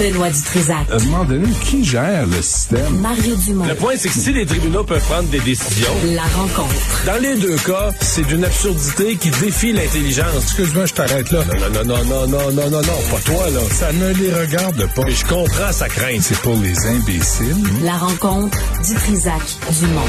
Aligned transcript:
Benoît 0.00 0.30
Dutrisac. 0.30 0.90
À 0.90 0.94
un 0.96 1.04
moment 1.10 1.24
donné, 1.24 1.46
qui 1.62 1.84
gère 1.84 2.26
le 2.26 2.40
système? 2.40 2.98
Mario 3.00 3.36
Dumont. 3.36 3.66
Le 3.66 3.74
point, 3.74 3.92
c'est 3.98 4.08
que 4.08 4.14
si 4.14 4.32
les 4.32 4.46
tribunaux 4.46 4.82
peuvent 4.82 5.02
prendre 5.02 5.28
des 5.28 5.40
décisions, 5.40 5.90
La 6.14 6.22
rencontre. 6.22 7.02
dans 7.04 7.20
les 7.20 7.36
deux 7.36 7.56
cas, 7.56 7.90
c'est 8.00 8.26
d'une 8.26 8.42
absurdité 8.44 9.16
qui 9.16 9.28
défie 9.30 9.74
l'intelligence. 9.74 10.42
Excuse-moi, 10.44 10.86
je 10.86 10.94
t'arrête 10.94 11.30
là. 11.30 11.40
Non, 11.44 11.84
non, 11.84 11.84
non, 11.84 12.04
non, 12.04 12.26
non, 12.28 12.50
non, 12.52 12.70
non, 12.70 12.80
non, 12.80 12.98
pas 13.10 13.20
toi, 13.26 13.50
là. 13.50 13.60
Ça 13.70 13.92
ne 13.92 14.08
les 14.14 14.32
regarde 14.32 14.88
pas. 14.96 15.02
Mais 15.04 15.12
je 15.12 15.26
comprends 15.26 15.70
sa 15.72 15.88
crainte. 15.88 16.22
C'est 16.22 16.38
pour 16.40 16.56
les 16.56 16.86
imbéciles. 16.86 17.56
La 17.84 17.98
rencontre 17.98 18.56
Dutrisac 18.88 19.42
Dumont. 19.80 20.00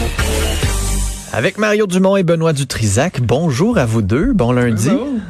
Avec 1.33 1.57
Mario 1.57 1.87
Dumont 1.87 2.15
et 2.17 2.23
Benoît 2.23 2.51
Dutrisac, 2.53 3.21
bonjour 3.21 3.77
à 3.77 3.85
vous 3.85 4.01
deux, 4.01 4.31
bon 4.33 4.51
lundi. 4.51 4.89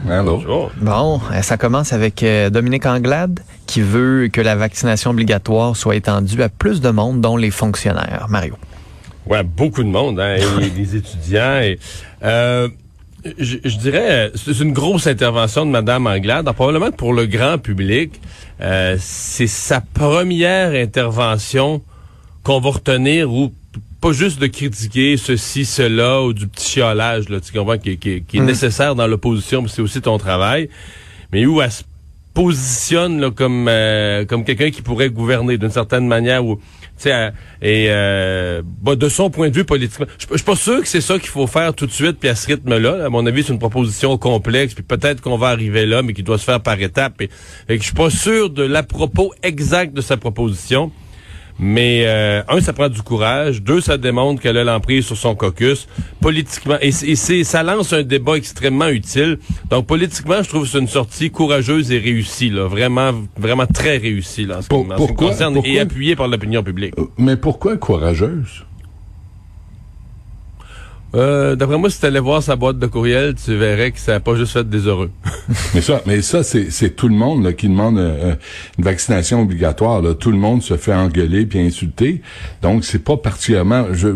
Allô? 0.10 0.42
Oh. 0.50 0.70
Bon, 0.82 1.22
euh, 1.32 1.42
ça 1.44 1.58
commence 1.58 1.94
avec 1.94 2.24
euh, 2.24 2.50
Dominique 2.50 2.88
Anglade 2.88 3.40
qui 3.72 3.82
veut 3.82 4.28
que 4.28 4.42
la 4.42 4.56
vaccination 4.58 5.12
obligatoire 5.12 5.78
soit 5.78 5.96
étendue 5.96 6.42
à 6.44 6.50
plus 6.50 6.82
de 6.82 6.90
monde, 6.90 7.22
dont 7.22 7.38
les 7.38 7.52
fonctionnaires. 7.52 8.26
Mario. 8.30 8.56
Ouais, 9.26 9.44
beaucoup 9.44 9.82
de 9.84 9.88
monde, 9.88 10.20
hein, 10.20 10.36
et 10.36 10.70
des 10.82 10.96
étudiants. 10.98 11.60
Et, 11.62 11.80
euh, 12.24 12.68
je, 13.38 13.58
je 13.64 13.78
dirais, 13.78 14.32
c'est 14.36 14.60
une 14.60 14.74
grosse 14.74 15.08
intervention 15.08 15.66
de 15.66 15.72
Madame 15.72 16.06
Anglade. 16.08 16.46
Alors, 16.46 16.56
probablement 16.56 16.92
pour 16.92 17.14
le 17.14 17.28
grand 17.28 17.58
public, 17.60 18.20
euh, 18.60 18.98
c'est 19.00 19.48
sa 19.48 19.80
première 19.80 20.72
intervention 20.74 21.82
qu'on 22.44 22.60
va 22.60 22.72
retenir 22.72 23.32
ou 23.32 23.54
pas 24.02 24.12
juste 24.12 24.40
de 24.42 24.48
critiquer 24.48 25.16
ceci, 25.16 25.64
cela 25.64 26.24
ou 26.24 26.34
du 26.34 26.48
petit 26.48 26.72
chiolage, 26.72 27.30
là, 27.30 27.40
tu 27.40 27.54
comprends, 27.54 27.78
qui, 27.78 27.98
qui- 27.98 28.24
qui 28.24 28.38
est 28.38 28.42
Mm. 28.42 28.46
nécessaire 28.46 28.96
dans 28.96 29.08
l'opposition, 29.08 29.64
que 29.64 29.70
c'est 29.70 29.82
aussi 29.84 30.02
ton 30.02 30.18
travail, 30.18 30.68
mais 31.32 31.46
où 31.46 31.62
elle 31.62 31.72
se 31.72 31.84
positionne 32.34 33.20
là, 33.20 33.32
comme 33.32 33.68
euh, 33.68 34.26
comme 34.26 34.44
quelqu'un 34.44 34.72
qui 34.72 34.82
pourrait 34.82 35.10
gouverner 35.10 35.58
d'une 35.58 35.72
certaine 35.72 36.08
manière 36.08 36.46
ou 36.46 36.60
sais 36.98 37.10
elle- 37.10 37.34
et 37.62 37.88
euh, 37.90 38.62
bah, 38.82 38.96
de 38.96 39.10
son 39.10 39.30
point 39.30 39.50
de 39.50 39.56
vue 39.56 39.66
politiquement. 39.66 40.06
Je 40.18 40.26
suis 40.36 40.46
pas 40.46 40.56
sûr 40.56 40.82
que 40.82 40.88
c'est 40.88 41.02
ça 41.02 41.20
qu'il 41.20 41.30
faut 41.30 41.48
faire 41.48 41.74
tout 41.74 41.86
de 41.86 41.92
suite 41.92 42.18
puis 42.20 42.30
à 42.30 42.36
ce 42.36 42.48
rythme 42.48 42.78
là. 42.78 43.06
À 43.06 43.10
mon 43.10 43.26
avis 43.26 43.44
c'est 43.44 43.54
une 43.54 43.60
proposition 43.60 44.18
complexe 44.18 44.74
puis 44.74 44.84
peut-être 44.84 45.22
qu'on 45.22 45.38
va 45.38 45.48
arriver 45.48 45.86
là 45.86 46.04
mais 46.04 46.14
qui 46.14 46.24
doit 46.24 46.38
se 46.38 46.46
faire 46.46 46.62
par 46.62 46.80
étapes 46.80 47.22
et, 47.22 47.30
je 47.70 47.78
suis 47.84 47.94
pas 47.94 48.10
sûr 48.10 48.50
de 48.50 48.64
l'à 48.64 48.84
propos 48.84 49.34
exact 49.44 49.94
de 49.94 50.02
sa 50.02 50.18
proposition 50.18 50.92
mais 51.62 52.04
euh, 52.06 52.42
un, 52.50 52.60
ça 52.60 52.74
prend 52.74 52.90
du 52.90 53.02
courage. 53.04 53.62
Deux, 53.62 53.80
ça 53.80 53.98
démontre 53.98 54.42
qu'elle 54.42 54.58
a 54.58 54.64
l'emprise 54.64 55.06
sur 55.06 55.16
son 55.16 55.36
caucus. 55.36 55.88
Politiquement, 56.20 56.76
et, 56.82 56.92
c'est- 56.92 57.38
et 57.38 57.44
ça 57.44 57.64
lance 57.64 57.94
un 57.94 58.02
débat 58.04 58.36
extrêmement 58.36 58.88
utile. 58.88 59.38
Donc 59.70 59.86
politiquement, 59.88 60.42
je 60.44 60.50
trouve 60.50 60.64
que 60.64 60.70
c'est 60.70 60.80
une 60.80 60.88
sortie 60.88 61.30
courageuse 61.32 61.92
et 61.92 62.00
réussie, 62.00 62.50
là, 62.50 62.68
vraiment, 62.68 63.12
vraiment 63.38 63.68
très 63.68 63.98
réussie 63.98 64.46
là, 64.46 64.58
en 64.58 64.62
ce, 64.64 64.68
Pour- 64.68 64.86
qui- 64.86 64.92
en 64.92 64.96
ce 64.96 64.96
qui 64.98 65.02
me 65.04 65.08
pourquoi- 65.08 65.28
concerne, 65.30 65.54
pourquoi- 65.54 65.72
et 65.72 65.80
appuyée 65.80 66.16
par 66.16 66.28
l'opinion 66.28 66.64
publique. 66.64 66.94
Euh, 66.98 67.04
Mais 67.18 67.38
pourquoi 67.38 67.78
courageuse? 67.78 68.66
Euh, 71.14 71.56
d'après 71.56 71.78
moi, 71.78 71.90
si 71.90 72.00
tu 72.00 72.06
allais 72.06 72.20
voir 72.22 72.42
sa 72.42 72.56
boîte 72.56 72.80
de 72.80 72.88
courriel, 72.88 73.36
tu 73.36 73.54
verrais 73.56 73.92
que 73.92 74.00
ça 74.00 74.14
n'a 74.14 74.20
pas 74.22 74.36
juste 74.36 74.54
fait 74.54 74.70
des 74.70 74.88
heureux. 74.88 75.12
mais 75.76 75.82
ça, 75.82 76.02
mais 76.06 76.22
ça, 76.22 76.42
c'est, 76.44 76.72
c'est 76.72 76.92
tout 76.92 77.10
le 77.10 77.16
monde 77.16 77.44
là, 77.44 77.52
qui 77.52 77.68
demande 77.68 77.98
euh, 77.98 78.36
une 78.78 78.84
vaccination 78.86 79.42
obligatoire. 79.42 80.02
Là. 80.02 80.14
Tout 80.14 80.32
le 80.32 80.38
monde 80.38 80.62
se 80.64 80.78
fait 80.78 80.94
engueuler 80.94 81.46
puis 81.46 81.60
insulter. 81.60 82.22
Donc, 82.62 82.86
c'est 82.86 83.04
pas 83.04 83.18
particulièrement. 83.18 83.88
Je, 83.92 84.10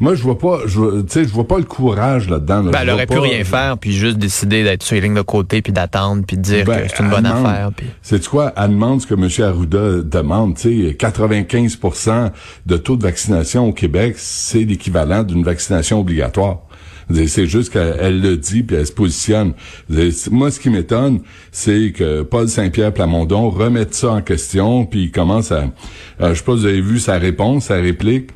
moi, 0.00 0.14
je 0.14 0.22
vois 0.22 0.38
pas. 0.38 0.58
Je, 0.66 0.78
vois- 0.78 0.92
tu 1.02 1.04
sais, 1.08 1.24
je 1.24 1.30
vois 1.32 1.48
pas 1.48 1.56
le 1.58 1.64
courage 1.64 2.28
là-dedans. 2.28 2.62
là. 2.64 2.70
Ben, 2.72 2.78
elle 2.82 2.90
aurait 2.90 3.06
pu 3.06 3.18
rien 3.18 3.42
faire, 3.44 3.78
puis 3.78 3.92
juste 3.92 4.18
décider 4.18 4.64
d'être 4.64 4.82
sur 4.82 4.96
les 4.96 5.00
lignes 5.00 5.14
de 5.14 5.22
côté, 5.22 5.62
puis 5.62 5.72
d'attendre, 5.72 6.24
puis 6.26 6.36
de 6.36 6.42
dire 6.42 6.64
Ben, 6.66 6.82
que 6.82 6.88
c'est 6.94 7.02
une 7.02 7.08
bonne 7.08 7.24
demande- 7.24 7.46
affaire. 7.46 7.70
Puis... 7.74 7.86
C'est 8.02 8.26
quoi? 8.26 8.52
Elle 8.56 8.68
demande 8.70 9.00
ce 9.00 9.06
que 9.06 9.14
M. 9.14 9.28
Arruda 9.48 10.02
demande. 10.02 10.56
Tu 10.56 10.90
sais, 10.90 10.96
95% 10.98 12.30
de 12.66 12.76
taux 12.76 12.96
de 12.96 13.02
vaccination 13.02 13.66
au 13.68 13.72
Québec, 13.72 14.16
c'est 14.18 14.64
l'équivalent 14.64 15.22
d'une 15.22 15.42
vaccination 15.42 16.00
obligatoire. 16.00 16.33
C'est- 17.12 17.46
juste 17.46 17.70
qu'elle 17.72 17.96
elle 18.00 18.20
le 18.22 18.36
dit 18.38 18.62
puis 18.62 18.76
elle 18.76 18.86
se 18.86 18.92
positionne. 18.92 19.52
Moi, 20.30 20.50
ce 20.50 20.58
qui 20.58 20.70
m'étonne, 20.70 21.20
c'est 21.52 21.92
que 21.92 22.22
Paul 22.22 22.48
Saint-Pierre 22.48 22.94
Plamondon 22.94 23.50
remette 23.50 23.94
ça 23.94 24.12
en 24.12 24.22
question 24.22 24.86
puis 24.86 25.04
il 25.04 25.10
commence 25.10 25.52
à... 25.52 25.70
euh, 26.22 26.30
je 26.30 26.34
sais 26.34 26.44
pas 26.44 26.52
si 26.54 26.60
vous 26.60 26.64
avez 26.66 26.80
vu 26.80 26.98
sa 26.98 27.18
réponse, 27.18 27.66
sa 27.66 27.74
réplique 27.74 28.30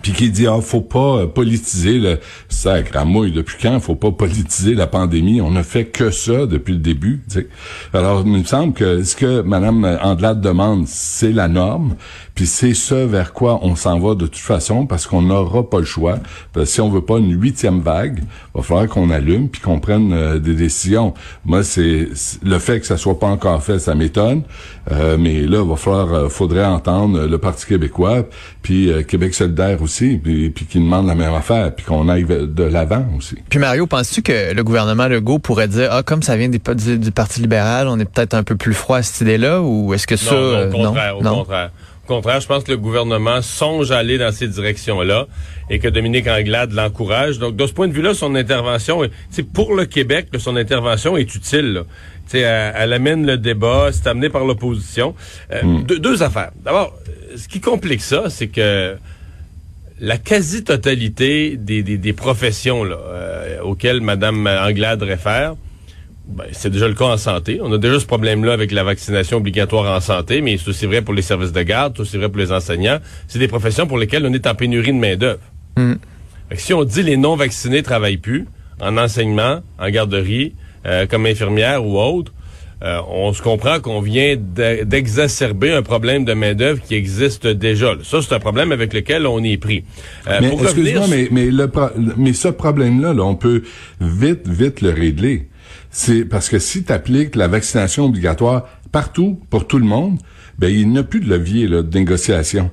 puis 0.00 0.12
qui 0.12 0.30
dit 0.30 0.46
ah 0.46 0.60
faut 0.62 0.80
pas 0.80 1.18
euh, 1.18 1.26
politiser 1.26 1.98
le 1.98 2.18
sacre 2.48 2.96
à 2.96 3.04
mouille 3.04 3.32
depuis 3.32 3.56
quand? 3.60 3.78
Faut 3.80 3.94
pas 3.94 4.12
politiser 4.12 4.74
la 4.74 4.86
pandémie. 4.86 5.40
On 5.40 5.54
a 5.56 5.62
fait 5.62 5.86
que 5.86 6.10
ça 6.10 6.46
depuis 6.46 6.72
le 6.74 6.80
début 6.80 7.22
alors 7.92 8.22
il 8.24 8.32
me 8.32 8.44
semble 8.44 8.72
que 8.72 9.02
ce 9.02 9.16
que 9.16 9.42
madame 9.42 9.84
Andelade 10.02 10.40
demande 10.40 10.86
c'est 10.86 11.32
la 11.32 11.48
norme? 11.48 11.96
Puis 12.34 12.46
c'est 12.46 12.74
ce 12.74 12.94
vers 12.94 13.32
quoi 13.32 13.60
on 13.62 13.76
s'en 13.76 13.98
va 13.98 14.14
de 14.14 14.26
toute 14.26 14.36
façon 14.36 14.86
parce 14.86 15.06
qu'on 15.06 15.22
n'aura 15.22 15.68
pas 15.68 15.80
le 15.80 15.84
choix. 15.84 16.18
Parce 16.52 16.66
que 16.66 16.72
si 16.72 16.80
on 16.80 16.88
veut 16.88 17.02
pas 17.02 17.18
une 17.18 17.38
huitième 17.38 17.80
vague 17.80 18.22
va 18.54 18.62
falloir 18.62 18.88
qu'on 18.88 19.10
allume 19.10 19.48
puis 19.48 19.60
qu'on 19.60 19.80
prenne 19.80 20.12
euh, 20.12 20.38
des 20.38 20.54
décisions. 20.54 21.12
Moi 21.44 21.62
c'est 21.62 22.08
le 22.42 22.58
fait 22.58 22.80
que 22.80 22.86
ça 22.86 22.96
soit 22.96 23.18
pas 23.18 23.26
encore 23.28 23.62
fait 23.62 23.78
ça 23.78 23.94
m'étonne. 23.94 24.42
Euh, 24.90 25.16
mais 25.18 25.42
là 25.42 25.64
va 25.64 25.76
falloir 25.76 26.12
euh, 26.14 26.28
faudrait 26.28 26.64
entendre 26.64 27.20
euh, 27.20 27.28
le 27.28 27.38
Parti 27.38 27.66
québécois 27.66 28.24
puis 28.62 28.90
euh, 28.90 29.02
Québec 29.02 29.34
solidaire 29.34 29.81
aussi, 29.82 30.20
puis, 30.22 30.50
puis 30.50 30.66
qui 30.66 30.78
demande 30.78 31.06
la 31.06 31.14
même 31.14 31.34
affaire, 31.34 31.74
puis 31.74 31.84
qu'on 31.84 32.08
aille 32.08 32.24
de 32.24 32.62
l'avant 32.62 33.04
aussi. 33.16 33.36
Puis 33.48 33.58
Mario, 33.58 33.86
penses-tu 33.86 34.22
que 34.22 34.54
le 34.54 34.64
gouvernement 34.64 35.08
Legault 35.08 35.38
pourrait 35.38 35.68
dire, 35.68 35.88
ah, 35.90 36.02
comme 36.02 36.22
ça 36.22 36.36
vient 36.36 36.48
du, 36.48 36.58
du, 36.58 36.98
du 36.98 37.10
Parti 37.10 37.40
libéral, 37.40 37.88
on 37.88 37.98
est 37.98 38.04
peut-être 38.04 38.34
un 38.34 38.42
peu 38.42 38.56
plus 38.56 38.74
froid 38.74 38.98
à 38.98 39.02
cette 39.02 39.20
idée-là, 39.22 39.60
ou 39.60 39.92
est-ce 39.94 40.06
que 40.06 40.16
ça... 40.16 40.34
non, 40.34 40.40
non, 40.40 40.54
euh, 40.54 40.68
au 40.68 40.70
contraire, 40.70 41.18
au 41.18 41.22
non? 41.22 41.34
contraire. 41.38 41.70
Au 42.04 42.14
contraire, 42.14 42.40
je 42.40 42.46
pense 42.48 42.64
que 42.64 42.72
le 42.72 42.78
gouvernement 42.78 43.40
songe 43.42 43.92
à 43.92 43.98
aller 43.98 44.18
dans 44.18 44.32
ces 44.32 44.48
directions-là 44.48 45.26
et 45.70 45.78
que 45.78 45.86
Dominique 45.86 46.26
Anglade 46.26 46.72
l'encourage. 46.72 47.38
Donc, 47.38 47.54
de 47.54 47.64
ce 47.64 47.72
point 47.72 47.86
de 47.86 47.92
vue-là, 47.92 48.12
son 48.12 48.34
intervention, 48.34 49.02
c'est 49.30 49.44
pour 49.44 49.74
le 49.74 49.86
Québec, 49.86 50.26
là, 50.32 50.40
son 50.40 50.56
intervention 50.56 51.16
est 51.16 51.32
utile. 51.34 51.72
Là. 51.72 51.80
Tu 52.26 52.38
sais, 52.38 52.40
Elle, 52.40 52.74
elle 52.76 52.92
amène 52.92 53.24
le 53.24 53.38
débat, 53.38 53.90
c'est 53.92 54.08
amené 54.08 54.28
par 54.30 54.44
l'opposition. 54.44 55.14
Euh, 55.52 55.62
deux, 55.86 56.00
deux 56.00 56.22
affaires. 56.24 56.50
D'abord, 56.64 56.92
euh, 57.08 57.36
ce 57.36 57.46
qui 57.46 57.60
complique 57.60 58.02
ça, 58.02 58.24
c'est 58.28 58.48
que 58.48 58.96
la 60.02 60.18
quasi-totalité 60.18 61.56
des, 61.56 61.84
des, 61.84 61.96
des 61.96 62.12
professions 62.12 62.82
là, 62.82 62.96
euh, 62.96 63.60
auxquelles 63.62 64.00
Mme 64.00 64.48
Anglade 64.48 65.00
réfère, 65.04 65.54
ben, 66.26 66.44
c'est 66.50 66.70
déjà 66.70 66.88
le 66.88 66.94
cas 66.94 67.04
en 67.04 67.16
santé. 67.16 67.60
On 67.62 67.72
a 67.72 67.78
déjà 67.78 68.00
ce 68.00 68.06
problème-là 68.06 68.52
avec 68.52 68.72
la 68.72 68.82
vaccination 68.82 69.36
obligatoire 69.36 69.96
en 69.96 70.00
santé, 70.00 70.40
mais 70.40 70.58
c'est 70.58 70.68
aussi 70.68 70.86
vrai 70.86 71.02
pour 71.02 71.14
les 71.14 71.22
services 71.22 71.52
de 71.52 71.62
garde, 71.62 71.92
c'est 71.94 72.02
aussi 72.02 72.16
vrai 72.16 72.28
pour 72.28 72.38
les 72.38 72.50
enseignants. 72.50 72.98
C'est 73.28 73.38
des 73.38 73.46
professions 73.46 73.86
pour 73.86 73.96
lesquelles 73.96 74.26
on 74.26 74.32
est 74.32 74.46
en 74.48 74.56
pénurie 74.56 74.92
de 74.92 74.98
main-d'œuvre. 74.98 75.40
Mm. 75.76 75.94
Que 76.50 76.60
Si 76.60 76.74
on 76.74 76.82
dit 76.82 77.04
les 77.04 77.16
non-vaccinés 77.16 77.84
travaillent 77.84 78.16
plus, 78.16 78.46
en 78.80 78.98
enseignement, 78.98 79.60
en 79.78 79.88
garderie, 79.88 80.56
euh, 80.84 81.06
comme 81.06 81.26
infirmière 81.26 81.86
ou 81.86 82.00
autre, 82.00 82.32
euh, 82.82 83.00
on 83.08 83.32
se 83.32 83.40
comprend 83.42 83.80
qu'on 83.80 84.00
vient 84.00 84.34
d'e- 84.36 84.84
d'exacerber 84.84 85.70
un 85.72 85.82
problème 85.82 86.24
de 86.24 86.32
main-d'œuvre 86.34 86.80
qui 86.82 86.94
existe 86.94 87.46
déjà. 87.46 87.94
Ça, 88.02 88.18
c'est 88.22 88.34
un 88.34 88.40
problème 88.40 88.72
avec 88.72 88.92
lequel 88.92 89.26
on 89.26 89.42
est 89.44 89.56
pris. 89.56 89.84
Euh, 90.28 90.38
mais 90.40 90.52
excuse-moi, 90.60 91.06
mais, 91.08 91.28
mais, 91.30 91.50
le 91.50 91.68
pro- 91.68 91.90
mais 92.16 92.32
ce 92.32 92.48
problème-là, 92.48 93.14
là, 93.14 93.22
on 93.24 93.34
peut 93.36 93.62
vite, 94.00 94.48
vite 94.48 94.80
le 94.80 94.90
régler. 94.90 95.48
C'est 95.90 96.24
parce 96.24 96.48
que 96.48 96.58
si 96.58 96.82
tu 96.84 96.92
appliques 96.92 97.36
la 97.36 97.48
vaccination 97.48 98.06
obligatoire 98.06 98.68
partout, 98.90 99.38
pour 99.50 99.66
tout 99.66 99.78
le 99.78 99.84
monde, 99.84 100.18
ben 100.58 100.68
il 100.68 100.88
n'y 100.90 100.98
a 100.98 101.02
plus 101.02 101.20
de 101.20 101.28
levier 101.28 101.66
là, 101.68 101.82
de 101.82 101.98
négociation. 101.98 102.70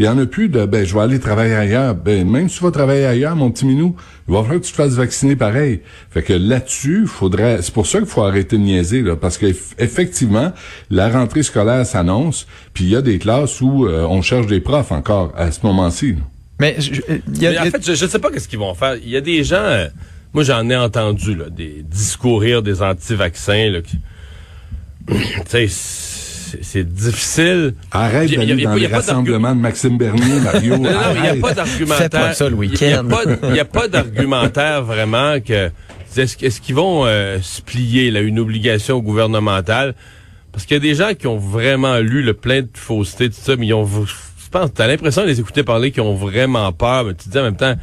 Il 0.00 0.06
y 0.06 0.08
en 0.08 0.16
a 0.16 0.24
plus 0.24 0.48
de 0.48 0.64
ben 0.64 0.82
je 0.86 0.94
vais 0.94 1.00
aller 1.02 1.20
travailler 1.20 1.52
ailleurs. 1.54 1.94
Ben 1.94 2.26
même 2.26 2.48
si 2.48 2.56
tu 2.56 2.64
vas 2.64 2.70
travailler 2.70 3.04
ailleurs, 3.04 3.36
mon 3.36 3.50
petit 3.50 3.66
minou, 3.66 3.94
il 4.26 4.32
va 4.32 4.40
falloir 4.40 4.58
que 4.58 4.64
tu 4.64 4.72
te 4.72 4.76
fasses 4.76 4.94
vacciner 4.94 5.36
pareil. 5.36 5.82
Fait 6.10 6.22
que 6.22 6.32
là-dessus, 6.32 7.06
faudrait. 7.06 7.58
C'est 7.60 7.74
pour 7.74 7.86
ça 7.86 7.98
qu'il 7.98 8.08
faut 8.08 8.22
arrêter 8.22 8.56
de 8.56 8.62
niaiser, 8.62 9.02
là, 9.02 9.14
parce 9.14 9.36
qu'effectivement, 9.36 10.52
la 10.88 11.10
rentrée 11.10 11.42
scolaire 11.42 11.84
s'annonce, 11.84 12.46
puis 12.72 12.84
il 12.84 12.90
y 12.90 12.96
a 12.96 13.02
des 13.02 13.18
classes 13.18 13.60
où 13.60 13.84
euh, 13.86 14.06
on 14.08 14.22
cherche 14.22 14.46
des 14.46 14.60
profs 14.60 14.90
encore 14.90 15.34
à 15.36 15.50
ce 15.52 15.60
moment-ci. 15.64 16.12
là. 16.12 16.18
Mais 16.60 16.76
je- 16.78 16.92
y 17.38 17.46
a- 17.46 17.50
Mais 17.52 17.58
en 17.58 17.64
fait, 17.66 17.84
je 17.84 18.04
ne 18.04 18.08
sais 18.10 18.18
pas 18.18 18.30
qu'est-ce 18.30 18.48
qu'ils 18.48 18.58
vont 18.58 18.74
faire. 18.74 18.96
Il 18.96 19.10
y 19.10 19.16
a 19.18 19.20
des 19.20 19.44
gens, 19.44 19.56
euh, 19.56 19.88
moi 20.32 20.44
j'en 20.44 20.66
ai 20.70 20.76
entendu 20.76 21.34
là, 21.34 21.50
des 21.50 21.84
discourir 21.86 22.62
des 22.62 22.80
anti-vaccins. 22.80 23.68
Là, 23.70 23.82
qui, 23.82 23.98
tu 25.08 25.68
sais, 25.68 25.68
c'est 26.62 26.84
difficile. 26.92 27.74
Arrête 27.90 28.30
Il 28.30 28.34
y 28.34 28.38
a- 28.38 28.42
il 28.42 28.44
y 28.44 28.48
d'aller 28.52 28.64
dans 28.64 28.74
les 28.74 28.86
rassemblements 28.86 29.54
de 29.54 29.60
Maxime 29.60 29.96
Bernier, 29.98 30.40
Mario. 30.42 30.76
Non, 30.78 30.90
il 31.16 31.22
n'y 31.22 31.28
a 31.28 31.34
pas 31.36 31.52
d'argumentaire. 31.54 31.96
Faites-moi 32.10 32.32
ça 32.34 32.44
le 32.48 32.54
Il 32.56 32.58
week-end. 32.58 33.04
n'y 33.52 33.58
a 33.60 33.64
pas 33.64 33.88
d'argumentaire 33.88 34.82
vraiment 34.82 35.40
que. 35.40 35.70
Est-ce, 36.16 36.60
qu'ils 36.60 36.74
vont 36.74 37.04
euh, 37.06 37.38
se 37.40 37.62
plier 37.62 38.10
là, 38.10 38.20
une 38.20 38.40
obligation 38.40 38.98
gouvernementale? 38.98 39.94
Parce 40.52 40.64
qu'il 40.66 40.74
y 40.74 40.78
a 40.78 40.80
des 40.80 40.94
gens 40.96 41.14
qui 41.16 41.28
ont 41.28 41.38
vraiment 41.38 41.98
lu 41.98 42.22
le 42.22 42.34
plein 42.34 42.62
de 42.62 42.68
fausseté, 42.74 43.28
tout 43.30 43.36
ça, 43.40 43.54
mais 43.56 43.66
ils 43.68 43.74
ont. 43.74 43.86
Je 43.86 44.48
pense, 44.50 44.72
t'as 44.74 44.88
l'impression 44.88 45.22
de 45.22 45.28
les 45.28 45.38
écouter 45.38 45.62
parler 45.62 45.92
qui 45.92 46.00
ont 46.00 46.14
vraiment 46.16 46.72
peur, 46.72 47.04
mais 47.04 47.14
tu 47.14 47.26
te 47.26 47.30
dis 47.30 47.38
en 47.38 47.44
même 47.44 47.56
temps. 47.56 47.74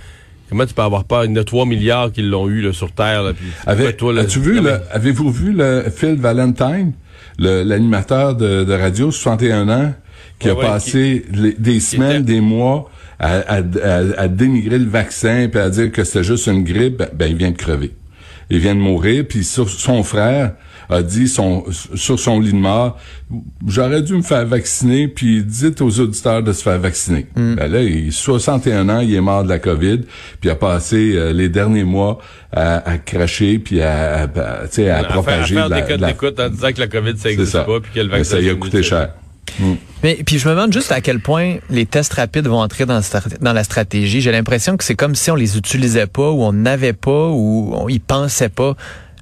Comment 0.49 0.65
tu 0.65 0.73
peux 0.73 0.81
avoir 0.81 1.03
peur? 1.03 1.25
Il 1.25 1.31
y 1.31 1.33
en 1.33 1.41
a 1.41 1.43
3 1.43 1.65
milliards 1.65 2.09
qui 2.11 2.21
l'ont 2.21 2.47
eu 2.47 2.61
là, 2.61 2.71
sur 2.73 2.91
Terre. 2.93 3.21
Là, 3.23 3.33
puis, 3.33 3.47
Avec- 3.65 3.97
toi, 3.97 4.13
là, 4.13 4.21
as-tu 4.21 4.39
vu, 4.39 4.61
avez-vous 4.91 5.29
vu 5.29 5.51
le 5.51 5.85
Phil 5.93 6.15
Valentine, 6.15 6.93
le- 6.93 6.93
l'animateur 7.39 8.35
de, 8.35 8.63
de 8.63 8.73
radio, 8.73 9.11
61 9.11 9.69
ans, 9.69 9.93
qui 10.39 10.47
Ouais, 10.47 10.53
a 10.53 10.55
ouais, 10.57 10.61
passé 10.65 11.25
les- 11.33 11.53
des 11.53 11.79
semaines, 11.79 12.21
était- 12.23 12.33
des 12.33 12.41
mois 12.41 12.89
à, 13.19 13.37
à- 13.37 13.57
à- 13.57 14.19
à 14.21 14.27
dénigrer 14.27 14.77
le 14.79 14.85
vaccin 14.89 15.47
puis 15.51 15.59
à 15.59 15.69
dire 15.69 15.91
que 15.91 16.03
c'était 16.03 16.23
juste 16.23 16.47
une 16.47 16.63
grippe, 16.63 16.97
ben, 16.97 17.09
ben, 17.13 17.25
il 17.31 17.35
vient 17.35 17.51
de 17.51 17.57
crever. 17.57 17.93
Il 18.49 18.59
vient 18.59 18.75
de 18.75 18.79
mourir, 18.79 19.25
puis 19.27 19.43
son 19.43 20.03
frère 20.03 20.53
a 20.89 21.01
dit 21.03 21.27
son, 21.27 21.65
sur 21.95 22.19
son 22.19 22.39
lit 22.39 22.51
de 22.53 22.57
mort, 22.57 22.97
j'aurais 23.67 24.01
dû 24.01 24.13
me 24.13 24.21
faire 24.21 24.45
vacciner, 24.45 25.07
puis 25.07 25.43
dites 25.43 25.81
aux 25.81 25.99
auditeurs 25.99 26.41
de 26.43 26.53
se 26.53 26.63
faire 26.63 26.79
vacciner. 26.79 27.27
Ben 27.35 27.67
là, 27.71 27.81
il 27.83 28.11
61 28.13 28.87
ans, 28.89 28.99
il 28.99 29.13
est 29.13 29.21
mort 29.21 29.43
de 29.43 29.49
la 29.49 29.59
COVID, 29.59 29.99
puis 30.39 30.45
il 30.45 30.49
a 30.49 30.55
passé 30.55 31.13
euh, 31.15 31.33
les 31.33 31.49
derniers 31.49 31.83
mois 31.83 32.19
à, 32.53 32.89
à 32.89 32.97
cracher, 32.97 33.59
puis 33.59 33.81
à, 33.81 34.19
à, 34.19 34.23
à, 34.23 34.27
tu 34.27 34.37
sais, 34.71 34.89
à 34.89 34.97
à 34.97 35.01
faire, 35.01 35.09
à 35.09 35.13
propager 35.13 35.55
faire 35.55 35.69
de 35.69 35.75
la- 35.75 35.81
des 35.81 35.87
codes 35.87 35.97
de 35.97 36.01
la- 36.01 36.07
d'écoute 36.07 36.39
en 36.39 36.49
disant 36.49 36.71
que 36.73 36.79
la 36.79 36.87
COVID, 36.87 37.17
ça 37.17 37.29
n'existe 37.29 37.53
pas, 37.65 37.79
puis 37.81 37.91
que 37.93 37.99
le 37.99 38.05
Mais 38.07 38.17
vaccin 38.19 38.31
ça 38.35 38.41
y 38.41 38.49
a 38.49 38.55
coûté 38.55 38.81
cher. 38.83 39.09
Mais 40.03 40.19
puis 40.25 40.37
je 40.39 40.47
me 40.47 40.53
demande 40.53 40.73
juste 40.73 40.91
à 40.91 41.01
quel 41.01 41.19
point 41.19 41.55
les 41.69 41.85
tests 41.85 42.13
rapides 42.13 42.47
vont 42.47 42.59
entrer 42.59 42.85
dans, 42.85 42.99
dans 43.41 43.53
la 43.53 43.63
stratégie. 43.63 44.21
J'ai 44.21 44.31
l'impression 44.31 44.77
que 44.77 44.83
c'est 44.83 44.95
comme 44.95 45.15
si 45.15 45.31
on 45.31 45.35
les 45.35 45.57
utilisait 45.57 46.05
pas 46.05 46.29
ou 46.29 46.43
on 46.43 46.53
n'avait 46.53 46.93
pas 46.93 47.29
ou 47.29 47.71
on 47.73 47.87
y 47.89 47.97
pensait 47.99 48.49
pas 48.49 48.75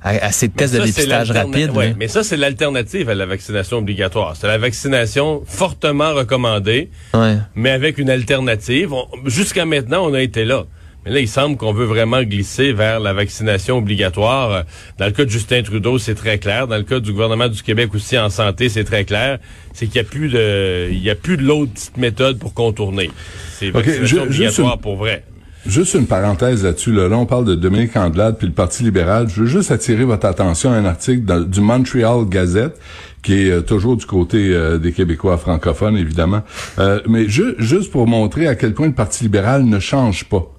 à, 0.05 0.27
à 0.27 0.31
ces 0.31 0.47
tests 0.47 0.73
de 0.75 0.79
Ça, 0.79 0.85
dépistage 0.85 1.31
rapide. 1.31 1.71
ouais, 1.71 1.93
mais 1.99 2.07
ça, 2.07 2.23
c'est 2.23 2.37
l'alternative 2.37 3.09
à 3.09 3.15
la 3.15 3.25
vaccination 3.25 3.79
obligatoire. 3.79 4.35
C'est 4.39 4.47
la 4.47 4.57
vaccination 4.57 5.41
fortement 5.45 6.13
recommandée, 6.13 6.89
Ouais. 7.13 7.35
mais 7.55 7.71
avec 7.71 7.97
une 7.97 8.09
alternative. 8.09 8.91
Jusqu'à 9.25 9.65
maintenant, 9.65 10.05
on 10.07 10.13
a 10.13 10.21
été 10.21 10.45
là. 10.45 10.65
Mais 11.05 11.11
là, 11.11 11.19
il 11.19 11.27
semble 11.27 11.55
qu'on 11.57 11.71
veut 11.71 11.85
vraiment 11.85 12.23
glisser 12.23 12.73
vers 12.73 12.99
la 12.99 13.13
vaccination 13.13 13.77
obligatoire. 13.77 14.63
Dans 14.97 15.05
le 15.05 15.11
cas 15.11 15.23
de 15.25 15.29
Justin 15.29 15.61
Trudeau, 15.61 15.99
c'est 15.99 16.15
très 16.15 16.39
clair. 16.39 16.67
Dans 16.67 16.77
le 16.77 16.83
cas 16.83 16.99
du 16.99 17.11
gouvernement 17.11 17.47
du 17.47 17.61
Québec 17.61 17.93
aussi 17.93 18.17
en 18.17 18.31
santé, 18.31 18.69
c'est 18.69 18.83
très 18.85 19.05
clair. 19.05 19.37
C'est 19.73 19.85
qu'il 19.85 20.01
n'y 20.01 20.07
a 20.07 20.09
plus 20.09 20.29
de, 20.29 20.87
il 20.91 21.03
y 21.03 21.11
a 21.11 21.15
plus 21.15 21.37
de 21.37 21.43
l'autre 21.43 21.73
petite 21.73 21.97
méthode 21.97 22.39
pour 22.39 22.55
contourner. 22.55 23.11
C'est 23.59 23.69
vaccination 23.69 24.05
juste 24.05 24.21
obligatoire 24.23 24.79
pour 24.79 24.95
vrai. 24.95 25.23
Juste 25.67 25.95
une 25.95 26.05
parenthèse 26.05 26.63
là-dessus. 26.63 26.91
Là, 26.91 27.07
Là, 27.09 27.17
on 27.17 27.25
parle 27.25 27.45
de 27.45 27.55
Dominique 27.55 27.95
Andelade 27.97 28.37
puis 28.37 28.47
le 28.47 28.53
Parti 28.53 28.83
libéral. 28.83 29.27
Je 29.29 29.41
veux 29.41 29.47
juste 29.47 29.71
attirer 29.71 30.03
votre 30.03 30.27
attention 30.27 30.71
à 30.71 30.75
un 30.75 30.85
article 30.85 31.45
du 31.47 31.59
Montreal 31.61 32.25
Gazette 32.29 32.79
qui 33.23 33.47
est 33.47 33.51
euh, 33.51 33.61
toujours 33.61 33.97
du 33.97 34.05
côté 34.05 34.53
euh, 34.53 34.77
des 34.77 34.91
Québécois 34.91 35.37
francophones, 35.37 35.97
évidemment. 35.97 36.43
Euh, 36.77 36.99
mais 37.09 37.27
ju- 37.27 37.55
juste 37.57 37.91
pour 37.91 38.05
montrer 38.05 38.45
à 38.47 38.53
quel 38.53 38.75
point 38.75 38.85
le 38.85 38.93
Parti 38.93 39.23
libéral 39.23 39.65
ne 39.65 39.79
change 39.79 40.25
pas. 40.25 40.51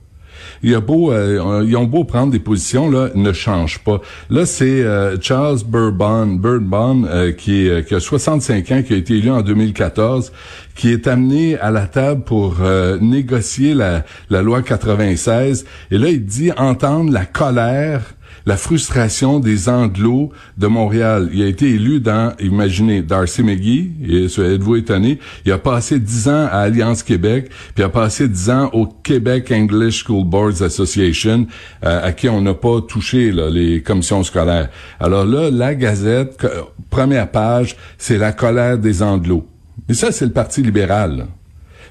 Il 0.62 0.74
a 0.74 0.80
beau, 0.80 1.12
euh, 1.12 1.64
ils 1.66 1.76
ont 1.76 1.84
beau 1.84 2.04
prendre 2.04 2.32
des 2.32 2.38
positions, 2.38 2.90
là, 2.90 3.10
ne 3.14 3.32
change 3.32 3.78
pas. 3.80 4.00
Là, 4.30 4.46
c'est 4.46 4.82
euh, 4.82 5.16
Charles 5.20 5.60
Bourbon, 5.66 6.26
Bourbon 6.26 7.04
euh, 7.04 7.32
qui, 7.32 7.68
est, 7.68 7.86
qui 7.86 7.94
a 7.94 8.00
65 8.00 8.70
ans, 8.72 8.82
qui 8.82 8.94
a 8.94 8.96
été 8.96 9.14
élu 9.14 9.30
en 9.30 9.42
2014, 9.42 10.32
qui 10.74 10.92
est 10.92 11.06
amené 11.06 11.58
à 11.58 11.70
la 11.70 11.86
table 11.86 12.22
pour 12.24 12.56
négocier 13.00 13.72
la, 13.72 14.04
la 14.28 14.42
loi 14.42 14.62
96. 14.62 15.64
Et 15.90 15.98
là, 15.98 16.08
il 16.08 16.24
dit 16.24 16.50
entendre 16.56 17.12
la 17.12 17.24
colère 17.24 18.15
la 18.46 18.56
frustration 18.56 19.40
des 19.40 19.68
Anglos 19.68 20.30
de 20.56 20.68
Montréal. 20.68 21.28
Il 21.32 21.42
a 21.42 21.46
été 21.46 21.68
élu 21.68 22.00
dans, 22.00 22.32
imaginez, 22.38 23.02
Darcy 23.02 23.42
McGee, 23.42 23.92
êtes-vous 24.08 24.76
étonné, 24.76 25.18
il 25.44 25.50
a 25.50 25.58
passé 25.58 25.98
dix 25.98 26.28
ans 26.28 26.46
à 26.50 26.60
Alliance 26.60 27.02
Québec, 27.02 27.48
puis 27.74 27.82
il 27.82 27.82
a 27.82 27.88
passé 27.88 28.28
dix 28.28 28.48
ans 28.48 28.70
au 28.72 28.86
Québec 28.86 29.50
English 29.52 30.04
School 30.04 30.24
Boards 30.24 30.62
Association, 30.62 31.46
euh, 31.84 32.06
à 32.06 32.12
qui 32.12 32.28
on 32.28 32.40
n'a 32.40 32.54
pas 32.54 32.80
touché 32.80 33.32
les 33.32 33.82
commissions 33.82 34.22
scolaires. 34.22 34.68
Alors 35.00 35.24
là, 35.24 35.50
la 35.50 35.74
Gazette, 35.74 36.46
première 36.88 37.28
page, 37.30 37.76
c'est 37.98 38.18
la 38.18 38.32
colère 38.32 38.78
des 38.78 39.02
Anglos. 39.02 39.44
Et 39.88 39.94
ça, 39.94 40.12
c'est 40.12 40.24
le 40.24 40.32
Parti 40.32 40.62
libéral. 40.62 41.16
là. 41.16 41.24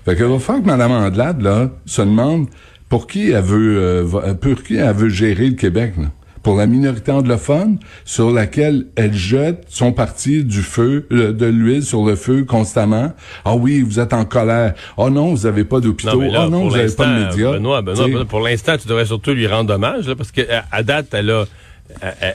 Fait 0.05 0.15
que 0.15 0.23
va 0.23 0.39
falloir 0.39 0.63
que 0.63 0.69
Mme 0.69 0.91
Andelade, 0.91 1.41
là, 1.41 1.71
se 1.85 2.01
demande 2.01 2.47
pour 2.87 3.07
qui 3.07 3.31
elle 3.31 3.43
veut, 3.43 3.77
euh, 3.77 4.33
pour 4.35 4.63
qui 4.63 4.75
elle 4.75 4.95
veut 4.95 5.09
gérer 5.09 5.49
le 5.49 5.55
Québec, 5.55 5.95
là. 5.97 6.11
Pour 6.45 6.57
la 6.57 6.67
minorité 6.67 7.11
anglophone, 7.11 7.79
sur 8.03 8.29
laquelle 8.29 8.85
elle 8.95 9.15
jette 9.15 9.65
son 9.67 9.91
parti 9.91 10.43
du 10.43 10.61
feu, 10.61 11.07
euh, 11.11 11.33
de 11.33 11.47
l'huile 11.47 11.81
sur 11.81 12.05
le 12.05 12.15
feu 12.15 12.43
constamment. 12.43 13.13
Ah 13.45 13.55
oui, 13.55 13.81
vous 13.81 13.99
êtes 13.99 14.13
en 14.13 14.25
colère. 14.25 14.75
Oh 14.95 15.09
non, 15.09 15.31
vous 15.31 15.47
avez 15.47 15.63
pas 15.63 15.79
d'hôpitaux. 15.79 16.21
oh 16.21 16.47
non, 16.51 16.69
vous 16.69 16.75
avez 16.75 16.93
pas 16.93 17.07
de 17.07 17.25
médias. 17.25 17.53
Benoît, 17.53 17.81
Benoît. 17.81 18.05
Benoît, 18.05 18.25
pour 18.25 18.41
l'instant, 18.41 18.77
tu 18.77 18.87
devrais 18.87 19.07
surtout 19.07 19.31
lui 19.31 19.47
rendre 19.47 19.73
hommage, 19.73 20.07
là, 20.07 20.15
parce 20.15 20.31
que 20.31 20.41
à, 20.41 20.65
à 20.71 20.83
date, 20.83 21.07
elle 21.13 21.31
a, 21.31 21.45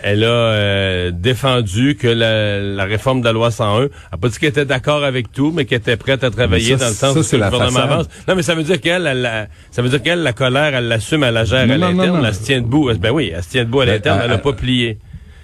elle, 0.02 0.25
a 0.25 0.26
euh, 0.26 1.11
défendu 1.11 1.97
que 1.97 2.06
la, 2.06 2.61
la 2.61 2.85
réforme 2.85 3.20
de 3.20 3.26
la 3.26 3.32
loi 3.32 3.50
101, 3.50 3.82
elle 3.82 3.91
a 4.12 4.17
pas 4.17 4.29
dit 4.29 4.38
qu'elle 4.38 4.50
était 4.50 4.64
d'accord 4.64 5.05
avec 5.05 5.32
tout, 5.32 5.52
mais 5.55 5.64
qu'elle 5.64 5.79
était 5.79 5.97
prête 5.97 6.25
à 6.25 6.31
travailler 6.31 6.79
ça, 6.79 6.85
dans 6.85 6.88
le 6.88 6.94
sens 6.94 7.26
ça, 7.26 7.37
où 7.37 7.38
le 7.38 7.44
la 7.44 7.50
gouvernement 7.50 7.76
façade. 7.76 7.93
avance. 7.93 8.06
Non, 8.29 8.37
mais 8.37 8.43
ça 8.43 8.55
veut 8.55 8.62
dire 8.62 8.81
qu'elle, 8.81 9.06
elle, 9.06 9.49
ça 9.70 9.82
veut 9.82 9.88
dire 9.88 10.02
qu'elle, 10.02 10.23
la 10.23 10.32
colère, 10.32 10.75
elle 10.75 10.88
l'assume, 10.88 11.25
elle 11.25 11.35
la 11.35 11.44
gère 11.44 11.67
Non, 11.67 11.75
à 11.75 11.79
l'interne, 11.79 12.25
elle 12.25 12.35
se 12.35 12.43
tient 12.43 12.61
debout. 12.61 12.91
Ben 12.99 13.11
oui, 13.11 13.32
elle 13.35 13.43
se 13.43 13.50
tient 13.50 13.64
debout 13.64 13.81
à 13.81 13.87
Ben, 13.87 13.93
l'interne, 13.93 14.20
elle 14.25 14.31
n'a 14.31 14.38
pas 14.38 14.52
plié. 14.52 14.99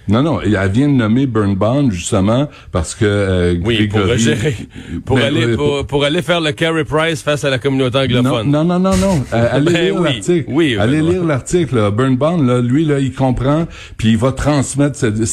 Non, 0.08 0.22
non, 0.22 0.40
elle 0.40 0.56
vient 0.70 0.88
de 0.88 0.92
nommer 0.94 1.26
Burnbond, 1.26 1.90
justement, 1.90 2.48
parce 2.70 2.94
que... 2.94 3.04
euh, 3.04 3.54
Oui, 3.64 3.88
pour 3.88 4.06
gérer, 4.16 4.56
pour 5.04 5.16
Ben, 5.16 5.24
aller, 5.26 5.56
pour, 5.56 5.84
pour 5.86 6.04
aller 6.04 6.22
faire 6.22 6.40
le 6.40 6.52
carry 6.52 6.84
price 6.84 7.22
face 7.22 7.44
à 7.44 7.50
la 7.50 7.58
communauté 7.58 7.98
Non, 7.98 8.04
anglophone. 8.20 8.50
non, 8.50 8.64
non, 8.64 8.78
non, 8.78 8.96
non. 8.96 9.24
Euh, 9.32 9.48
allez 9.50 9.72
Ben 9.72 9.82
lire 9.84 9.96
oui, 10.00 10.04
l'article. 10.14 10.44
oui, 10.48 10.76
allez 10.78 11.00
lire 11.02 11.24
l'article. 11.24 11.74
là. 11.76 11.90
Burnbaum, 11.90 12.46
là, 12.46 12.60
lui, 12.60 12.84
là, 12.84 13.00
il 13.00 13.12
comprend, 13.12 13.66
puis 13.96 14.10
il 14.10 14.16
va 14.16 14.30
transmettre 14.32 14.96
cette, 14.96 15.24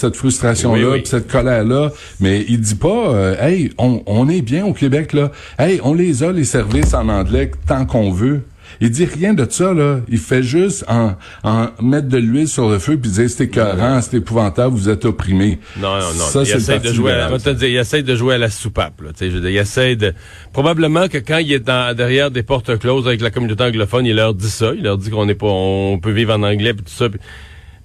oui. 0.93 0.99
puis 1.01 1.07
cette 1.09 1.31
colère-là. 1.31 1.91
Mais 2.19 2.43
il 2.49 2.59
dit 2.59 2.75
pas, 2.75 2.87
euh, 3.13 3.35
hey, 3.39 3.71
on, 3.77 4.01
on 4.07 4.27
est 4.29 4.41
bien 4.41 4.65
au 4.65 4.73
Québec 4.73 5.13
là. 5.13 5.31
Hey, 5.59 5.79
on 5.83 5.93
les 5.93 6.23
a 6.23 6.31
les 6.31 6.43
services 6.45 6.93
en 6.93 7.09
anglais 7.09 7.51
tant 7.67 7.85
qu'on 7.85 8.11
veut. 8.11 8.41
Il 8.81 8.89
dit 8.89 9.05
rien 9.05 9.33
de 9.33 9.45
ça, 9.49 9.73
là. 9.73 9.99
Il 10.09 10.17
fait 10.17 10.43
juste 10.43 10.83
en, 10.87 11.15
en 11.43 11.69
mettre 11.81 12.07
de 12.07 12.17
l'huile 12.17 12.47
sur 12.47 12.69
le 12.69 12.79
feu 12.79 12.97
puis 12.97 13.11
dire 13.11 13.29
c'est 13.29 13.45
écœurant, 13.45 14.01
c'est 14.01 14.17
épouvantable, 14.17 14.75
vous 14.75 14.89
êtes 14.89 15.05
opprimés. 15.05 15.59
Non, 15.77 15.93
non, 15.95 15.99
non. 15.99 16.25
Ça, 16.25 16.43
il 16.43 16.47
essaie 16.57 16.79
de 16.79 16.93
jouer. 16.93 17.11
À, 17.11 17.27
te 17.39 17.49
dire, 17.51 17.67
il 17.69 17.77
essaie 17.77 18.03
de 18.03 18.15
jouer 18.15 18.35
à 18.35 18.37
la 18.37 18.49
soupape. 18.49 19.01
Là, 19.01 19.09
je 19.19 19.25
veux 19.27 19.41
dire, 19.41 19.49
il 19.49 19.57
essaie 19.57 19.95
de. 19.95 20.13
Probablement 20.51 21.07
que 21.07 21.17
quand 21.17 21.37
il 21.37 21.51
est 21.53 21.59
dans- 21.59 21.95
derrière 21.95 22.31
des 22.31 22.43
portes 22.43 22.77
closes 22.79 23.07
avec 23.07 23.21
la 23.21 23.29
communauté 23.31 23.63
anglophone, 23.63 24.05
il 24.05 24.15
leur 24.15 24.33
dit 24.33 24.49
ça. 24.49 24.71
Il 24.75 24.83
leur 24.83 24.97
dit 24.97 25.09
qu'on 25.09 25.27
est 25.29 25.35
pas, 25.35 25.47
on 25.47 25.99
peut 25.99 26.11
vivre 26.11 26.33
en 26.33 26.43
anglais 26.43 26.73
puis 26.73 26.83
tout 26.83 26.91
ça. 26.93 27.09
puis- 27.09 27.19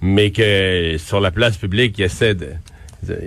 mais 0.00 0.30
que 0.30 0.96
sur 0.98 1.20
la 1.20 1.30
place 1.32 1.56
publique, 1.56 1.98
il 1.98 2.04
essaie 2.04 2.34
de. 2.34 2.46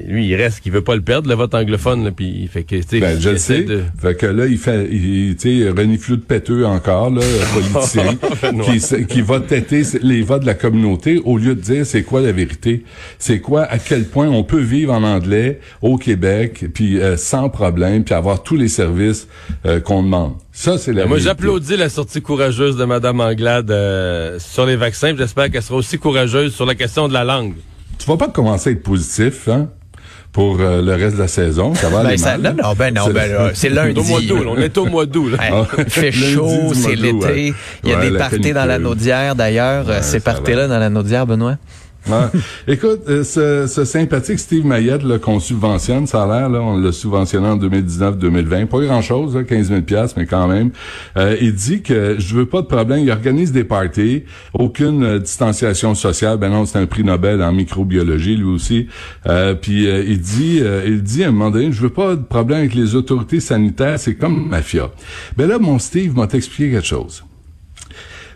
Lui, 0.07 0.27
il 0.27 0.35
reste, 0.35 0.59
qu'il 0.59 0.71
veut 0.73 0.81
pas 0.83 0.95
le 0.95 1.01
perdre, 1.01 1.29
le 1.29 1.35
vote 1.35 1.55
anglophone. 1.55 2.03
Là, 2.03 2.11
puis 2.11 2.41
il 2.41 2.47
fait 2.49 2.63
que, 2.63 2.75
tu 2.75 2.83
sais, 2.87 2.99
Ben, 2.99 3.19
je 3.19 3.29
le 3.29 3.37
sais. 3.37 3.63
de- 3.63 3.83
Fait 4.01 4.15
que 4.15 4.25
là, 4.25 4.45
il 4.45 4.57
fait, 4.57 4.87
il, 4.91 5.35
tu 5.37 5.63
sais, 5.63 5.71
de 5.71 6.15
péteux 6.17 6.65
encore, 6.65 7.09
là, 7.09 7.21
politicien, 7.53 8.17
Benoît. 8.41 8.65
qui, 8.65 9.05
qui 9.05 9.21
va 9.21 9.39
têter 9.39 9.83
les 10.01 10.21
votes 10.23 10.41
de 10.41 10.45
la 10.47 10.55
communauté 10.55 11.21
au 11.23 11.37
lieu 11.37 11.55
de 11.55 11.61
dire 11.61 11.85
c'est 11.85 12.03
quoi 12.03 12.19
la 12.21 12.31
vérité. 12.33 12.83
C'est 13.17 13.39
quoi, 13.39 13.63
à 13.63 13.77
quel 13.79 14.05
point 14.05 14.27
on 14.27 14.43
peut 14.43 14.59
vivre 14.59 14.93
en 14.93 15.03
anglais 15.03 15.59
au 15.81 15.97
Québec, 15.97 16.65
puis 16.73 16.99
euh, 16.99 17.15
sans 17.15 17.49
problème, 17.49 18.03
puis 18.03 18.13
avoir 18.13 18.43
tous 18.43 18.57
les 18.57 18.67
services 18.67 19.27
euh, 19.65 19.79
qu'on 19.79 20.03
demande. 20.03 20.33
Ça, 20.51 20.77
c'est 20.77 20.91
la 20.91 21.05
Moi, 21.05 21.17
j'applaudis 21.17 21.77
la 21.77 21.87
sortie 21.87 22.21
courageuse 22.21 22.75
de 22.75 22.83
Mme 22.83 23.21
Anglade 23.21 23.71
euh, 23.71 24.37
sur 24.37 24.65
les 24.65 24.75
vaccins. 24.75 25.15
J'espère 25.17 25.49
qu'elle 25.49 25.63
sera 25.63 25.77
aussi 25.77 25.97
courageuse 25.97 26.53
sur 26.53 26.65
la 26.65 26.75
question 26.75 27.07
de 27.07 27.13
la 27.13 27.23
langue. 27.23 27.53
Tu 28.01 28.07
vas 28.07 28.17
pas 28.17 28.27
commencer 28.29 28.69
à 28.69 28.73
être 28.73 28.81
positif, 28.83 29.47
hein, 29.47 29.67
pour 30.31 30.59
euh, 30.59 30.81
le 30.81 30.93
reste 30.95 31.15
de 31.17 31.21
la 31.21 31.27
saison. 31.27 31.75
Ça 31.75 31.89
va 31.89 31.99
aller 31.99 32.09
Ben, 32.11 32.17
ça- 32.17 32.37
mal. 32.37 32.55
non, 32.55 32.63
non, 32.63 32.73
ben 32.73 32.93
non, 32.93 33.03
C'est- 33.07 33.13
ben 33.13 33.31
là, 33.31 33.49
c'est 33.53 33.67
On 33.67 33.71
est 33.71 33.75
lundi. 33.75 33.99
au 33.99 34.03
mois 34.03 34.21
d'août, 34.21 34.45
on 34.47 34.57
est 34.57 34.77
au 34.77 34.85
mois 34.85 35.05
d'août. 35.05 35.31
il 35.77 35.83
fait 35.89 36.11
lundi 36.11 36.33
chaud, 36.33 36.71
c'est 36.73 36.95
l'été. 36.95 37.13
ouais. 37.25 37.53
Il 37.83 37.89
y 37.89 37.93
a 37.93 37.99
Ouais, 37.99 38.09
des 38.09 38.17
parties 38.17 38.53
dans 38.53 38.65
la. 38.65 38.79
Naudière, 38.79 39.35
d'ailleurs. 39.35 39.87
Ouais, 39.87 40.01
Ces 40.01 40.19
parties-là 40.19 40.67
dans 40.67 40.79
la 40.79 40.89
Naudière, 40.89 41.27
Benoît? 41.27 41.57
Ouais. 42.09 42.39
Écoute, 42.67 43.01
euh, 43.07 43.23
ce, 43.23 43.67
ce 43.67 43.85
sympathique 43.85 44.39
Steve 44.39 44.65
Mayette 44.65 45.03
là, 45.03 45.19
qu'on 45.19 45.39
subventionne, 45.39 46.07
ça 46.07 46.23
a 46.23 46.27
l'air, 46.27 46.49
là, 46.49 46.61
on 46.61 46.77
l'a 46.77 46.91
subventionné 46.91 47.47
en 47.47 47.57
2019-2020, 47.57 48.65
pas 48.65 48.79
grand-chose, 48.79 49.35
là, 49.35 49.43
15 49.43 49.67
000 49.67 49.81
piastres, 49.81 50.17
mais 50.17 50.25
quand 50.25 50.47
même. 50.47 50.71
Euh, 51.17 51.37
il 51.39 51.53
dit 51.53 51.81
que 51.81 52.15
je 52.17 52.35
veux 52.35 52.45
pas 52.45 52.61
de 52.61 52.67
problème, 52.67 52.99
il 52.99 53.11
organise 53.11 53.51
des 53.51 53.63
parties, 53.63 54.23
aucune 54.53 55.03
euh, 55.03 55.19
distanciation 55.19 55.93
sociale. 55.93 56.37
Ben 56.37 56.49
non, 56.49 56.65
c'est 56.65 56.79
un 56.79 56.85
prix 56.85 57.03
Nobel 57.03 57.41
en 57.41 57.53
microbiologie, 57.53 58.35
lui 58.35 58.45
aussi. 58.45 58.87
Euh, 59.27 59.53
puis 59.53 59.87
euh, 59.87 60.03
il 60.05 60.19
dit, 60.19 60.59
euh, 60.61 60.83
il 60.85 61.03
dit 61.03 61.23
à 61.23 61.27
un 61.27 61.31
moment 61.31 61.51
donné, 61.51 61.71
je 61.71 61.81
veux 61.81 61.89
pas 61.89 62.15
de 62.15 62.23
problème 62.23 62.59
avec 62.59 62.73
les 62.73 62.95
autorités 62.95 63.39
sanitaires, 63.39 63.99
c'est 63.99 64.15
comme 64.15 64.49
mafia. 64.49 64.91
Ben 65.37 65.47
là, 65.47 65.59
mon 65.59 65.79
Steve 65.79 66.15
m'a 66.15 66.27
expliqué 66.33 66.71
quelque 66.71 66.87
chose. 66.87 67.23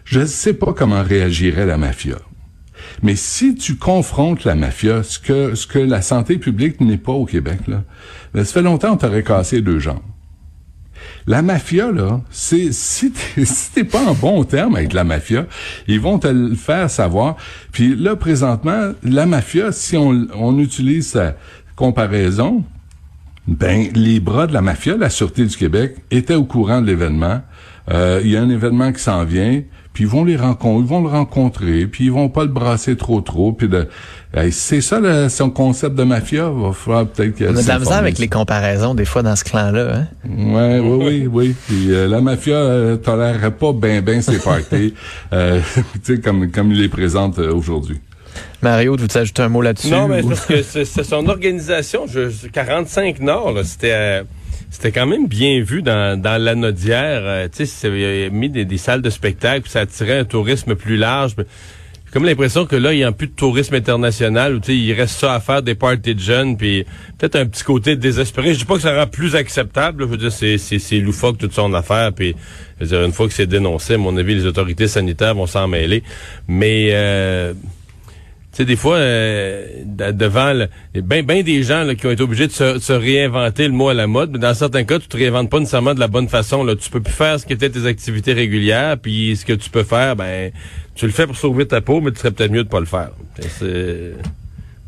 Je 0.04 0.20
ne 0.20 0.26
sais 0.26 0.54
pas 0.54 0.74
comment 0.74 1.02
réagirait 1.02 1.66
la 1.66 1.78
mafia. 1.78 2.18
Mais 3.04 3.16
si 3.16 3.56
tu 3.56 3.76
confrontes 3.76 4.44
la 4.44 4.56
mafia, 4.56 5.04
ce 5.04 5.20
que, 5.20 5.56
ce 5.56 5.68
que 5.68 5.80
la 5.80 6.02
santé 6.02 6.38
publique 6.38 6.82
n'est 6.82 6.98
pas 6.98 7.12
au 7.12 7.26
Québec, 7.26 7.60
là, 7.68 7.84
ben, 8.34 8.44
ça 8.44 8.54
fait 8.54 8.62
longtemps 8.62 8.92
qu'on 8.92 8.98
t'aurait 8.98 9.24
cassé 9.24 9.62
deux 9.62 9.80
jambes. 9.80 10.02
La 11.28 11.42
mafia, 11.42 11.92
là, 11.92 12.22
c'est 12.30 12.72
si 12.72 13.12
t'es 13.12 13.46
si 13.46 13.84
pas 13.84 14.04
en 14.04 14.14
bon 14.14 14.44
terme 14.44 14.76
avec 14.76 14.94
la 14.94 15.04
mafia, 15.04 15.46
ils 15.88 16.00
vont 16.00 16.20
te 16.20 16.28
le 16.28 16.56
faire 16.56 16.90
savoir. 16.90 17.36
Puis 17.72 17.96
là, 17.96 18.16
présentement, 18.16 18.94
la 19.04 19.26
mafia, 19.26 19.72
si 19.72 19.98
on, 19.98 20.28
on 20.36 20.60
utilise 20.60 21.10
sa 21.10 21.36
comparaison, 21.76 22.64
ben 23.48 23.88
les 23.94 24.20
bras 24.20 24.48
de 24.48 24.54
la 24.54 24.62
mafia, 24.62 24.98
la 24.98 25.10
Sûreté 25.10 25.46
du 25.46 25.56
Québec, 25.56 25.96
étaient 26.12 26.36
au 26.36 26.46
courant 26.46 26.82
de 26.82 26.88
l'événement. 26.88 27.42
Euh, 27.92 28.22
Il 28.24 28.32
y 28.32 28.38
a 28.38 28.42
un 28.42 28.50
événement 28.50 28.92
qui 28.92 29.02
s'en 29.02 29.24
vient, 29.24 29.62
puis 29.96 30.04
ils 30.04 30.10
vont 30.10 30.26
les 30.26 30.36
rencontrer, 30.36 30.82
ils 30.82 30.90
vont 30.90 31.02
le 31.02 31.08
rencontrer, 31.08 31.88
puis 31.88 32.04
ils 32.06 32.12
vont 32.12 32.28
pas 32.28 32.44
le 32.44 32.50
brasser 32.50 32.98
trop 32.98 33.22
trop, 33.22 33.54
puis 33.54 33.70
de, 33.70 33.88
c'est 34.52 34.82
ça 34.82 35.00
le, 35.00 35.30
son 35.30 35.50
concept 35.50 35.96
de 35.96 36.04
mafia. 36.04 36.50
Va 36.50 36.74
falloir 36.74 37.08
peut-être 37.08 37.34
que 37.34 37.46
On 37.46 37.56
a 37.56 37.64
de 37.64 37.68
la 37.68 37.80
misère 37.80 37.98
avec 37.98 38.20
les 38.20 38.28
comparaisons 38.28 38.94
des 38.94 39.06
fois 39.06 39.24
dans 39.24 39.38
ce 39.38 39.46
clan-là. 39.46 39.96
Hein? 39.96 40.08
Ouais, 40.28 40.80
oui, 40.80 40.98
oui, 41.02 41.28
oui. 41.32 41.56
Puis 41.68 41.94
euh, 41.94 42.10
la 42.10 42.20
mafia 42.20 42.56
euh, 42.56 42.98
tolérerait 42.98 43.52
pas 43.52 43.72
ben 43.72 44.02
ben 44.02 44.22
ses 44.22 44.38
parties, 44.40 44.94
euh, 45.34 45.62
tu 46.04 46.16
sais, 46.16 46.20
comme 46.20 46.52
comme 46.52 46.74
il 46.74 46.82
les 46.82 46.90
présente 46.90 47.40
euh, 47.40 47.54
aujourd'hui. 47.54 48.02
Mario, 48.62 48.98
tu 48.98 49.04
veux 49.04 49.18
ajouter 49.22 49.44
un 49.44 49.48
mot 49.50 49.62
là-dessus? 49.62 49.92
Non, 49.92 50.10
mais 50.10 50.22
ou- 50.22 50.28
parce 50.28 50.46
que 50.46 50.62
c'est 50.70 50.84
c'est 50.84 51.06
son 51.06 51.26
organisation, 51.30 52.06
je, 52.06 52.48
45 52.52 53.22
Nord, 53.22 53.54
là, 53.54 53.64
c'était 53.64 53.94
euh, 53.94 54.24
c'était 54.70 54.92
quand 54.92 55.06
même 55.06 55.28
bien 55.28 55.62
vu 55.62 55.82
dans, 55.82 56.20
dans 56.20 56.42
l'anodière. 56.42 57.22
Euh, 57.24 57.48
tu 57.52 57.66
sais, 57.66 58.30
mis 58.32 58.50
des, 58.50 58.78
salles 58.78 59.02
de 59.02 59.10
spectacle, 59.10 59.62
puis 59.62 59.72
ça 59.72 59.82
attirait 59.82 60.20
un 60.20 60.26
tourisme 60.26 60.76
plus 60.76 60.98
large. 60.98 61.36
comme 62.12 62.26
l'impression 62.26 62.66
que 62.66 62.76
là, 62.76 62.94
il 62.94 62.98
n'y 62.98 63.04
a 63.04 63.12
plus 63.12 63.28
de 63.28 63.34
tourisme 63.34 63.76
international, 63.76 64.56
où 64.56 64.60
tu 64.60 64.68
sais, 64.68 64.78
il 64.78 64.94
reste 64.94 65.20
ça 65.20 65.34
à 65.34 65.40
faire 65.40 65.62
des 65.62 65.76
parties 65.76 66.16
de 66.16 66.20
jeunes, 66.20 66.58
puis 66.58 66.86
peut-être 67.18 67.36
un 67.36 67.46
petit 67.46 67.64
côté 67.64 67.96
désespéré. 67.96 68.54
Je 68.54 68.60
dis 68.60 68.66
pas 68.66 68.76
que 68.76 68.82
ça 68.82 68.98
rend 68.98 69.08
plus 69.08 69.36
acceptable, 69.36 70.04
je 70.04 70.10
veux 70.10 70.18
dire, 70.18 70.32
c'est 70.32 71.00
loufoque 71.00 71.38
toute 71.38 71.54
son 71.54 71.74
affaire, 71.74 72.12
puis 72.14 72.36
je 72.80 72.86
veux 72.86 72.90
dire, 72.90 73.06
une 73.06 73.14
fois 73.14 73.28
que 73.28 73.34
c'est 73.34 73.48
dénoncé, 73.48 73.94
à 73.94 73.98
mon 73.98 74.16
avis, 74.18 74.36
les 74.36 74.46
autorités 74.46 74.88
sanitaires 74.88 75.36
vont 75.36 75.48
s'en 75.48 75.68
mêler. 75.68 76.04
Mais... 76.48 76.90
Euh, 76.92 77.54
tu 78.56 78.62
sais, 78.62 78.66
des 78.66 78.78
fois, 78.78 78.96
euh, 78.96 79.68
de- 79.84 80.12
devant 80.14 80.54
le- 80.54 80.70
ben, 81.02 81.26
ben 81.26 81.44
des 81.44 81.62
gens 81.64 81.84
là, 81.84 81.94
qui 81.94 82.08
ont 82.08 82.12
été 82.12 82.24
obligés 82.24 82.48
de 82.48 82.54
se, 82.54 82.80
se 82.80 82.94
réinventer 82.94 83.68
le 83.68 83.74
mot 83.74 83.90
à 83.90 83.94
la 83.94 84.08
mode, 84.08 84.32
mais 84.32 84.40
dans 84.40 84.54
certains 84.54 84.86
cas, 84.86 84.98
tu 84.98 85.10
te 85.10 85.18
réinventes 85.18 85.50
pas 85.50 85.60
nécessairement 85.60 85.94
de 85.94 86.00
la 86.00 86.08
bonne 86.08 86.30
façon. 86.30 86.64
Là. 86.64 86.74
Tu 86.78 86.90
peux 86.90 87.02
plus 87.02 87.12
faire 87.14 87.38
ce 87.38 87.46
qui 87.46 87.52
était 87.52 87.70
tes 87.70 87.86
activités 87.86 88.32
régulières, 88.32 88.98
puis 88.98 89.36
ce 89.36 89.46
que 89.46 89.52
tu 89.52 89.70
peux 89.70 89.84
faire, 89.84 90.16
ben 90.16 90.52
tu 90.96 91.06
le 91.06 91.12
fais 91.12 91.28
pour 91.28 91.36
sauver 91.36 91.68
ta 91.68 91.82
peau, 91.82 92.00
mais 92.00 92.12
tu 92.12 92.20
serais 92.20 92.32
peut-être 92.32 92.52
mieux 92.52 92.64
de 92.64 92.70
pas 92.70 92.80
le 92.80 92.86
faire. 92.86 93.12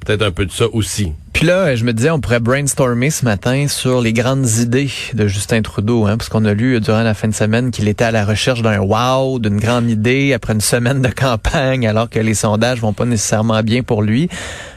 Peut-être 0.07 0.21
un 0.21 0.31
peu 0.31 0.45
de 0.45 0.51
ça 0.53 0.67
aussi. 0.71 1.11
Puis 1.33 1.45
là, 1.45 1.75
je 1.75 1.83
me 1.83 1.91
disais, 1.91 2.09
on 2.11 2.21
pourrait 2.21 2.39
brainstormer 2.39 3.09
ce 3.09 3.25
matin 3.25 3.67
sur 3.67 3.99
les 3.99 4.13
grandes 4.13 4.47
idées 4.59 4.89
de 5.13 5.27
Justin 5.27 5.61
Trudeau, 5.61 6.05
hein, 6.05 6.15
parce 6.15 6.29
qu'on 6.29 6.45
a 6.45 6.53
lu 6.53 6.79
durant 6.79 7.03
la 7.03 7.13
fin 7.13 7.27
de 7.27 7.33
semaine 7.33 7.71
qu'il 7.71 7.89
était 7.89 8.05
à 8.05 8.11
la 8.11 8.23
recherche 8.23 8.61
d'un 8.61 8.79
wow, 8.79 9.37
d'une 9.39 9.59
grande 9.59 9.89
idée 9.89 10.31
après 10.31 10.53
une 10.53 10.61
semaine 10.61 11.01
de 11.01 11.09
campagne, 11.09 11.85
alors 11.85 12.09
que 12.09 12.19
les 12.19 12.35
sondages 12.35 12.79
vont 12.79 12.93
pas 12.93 13.03
nécessairement 13.03 13.61
bien 13.63 13.83
pour 13.83 14.01
lui. 14.01 14.29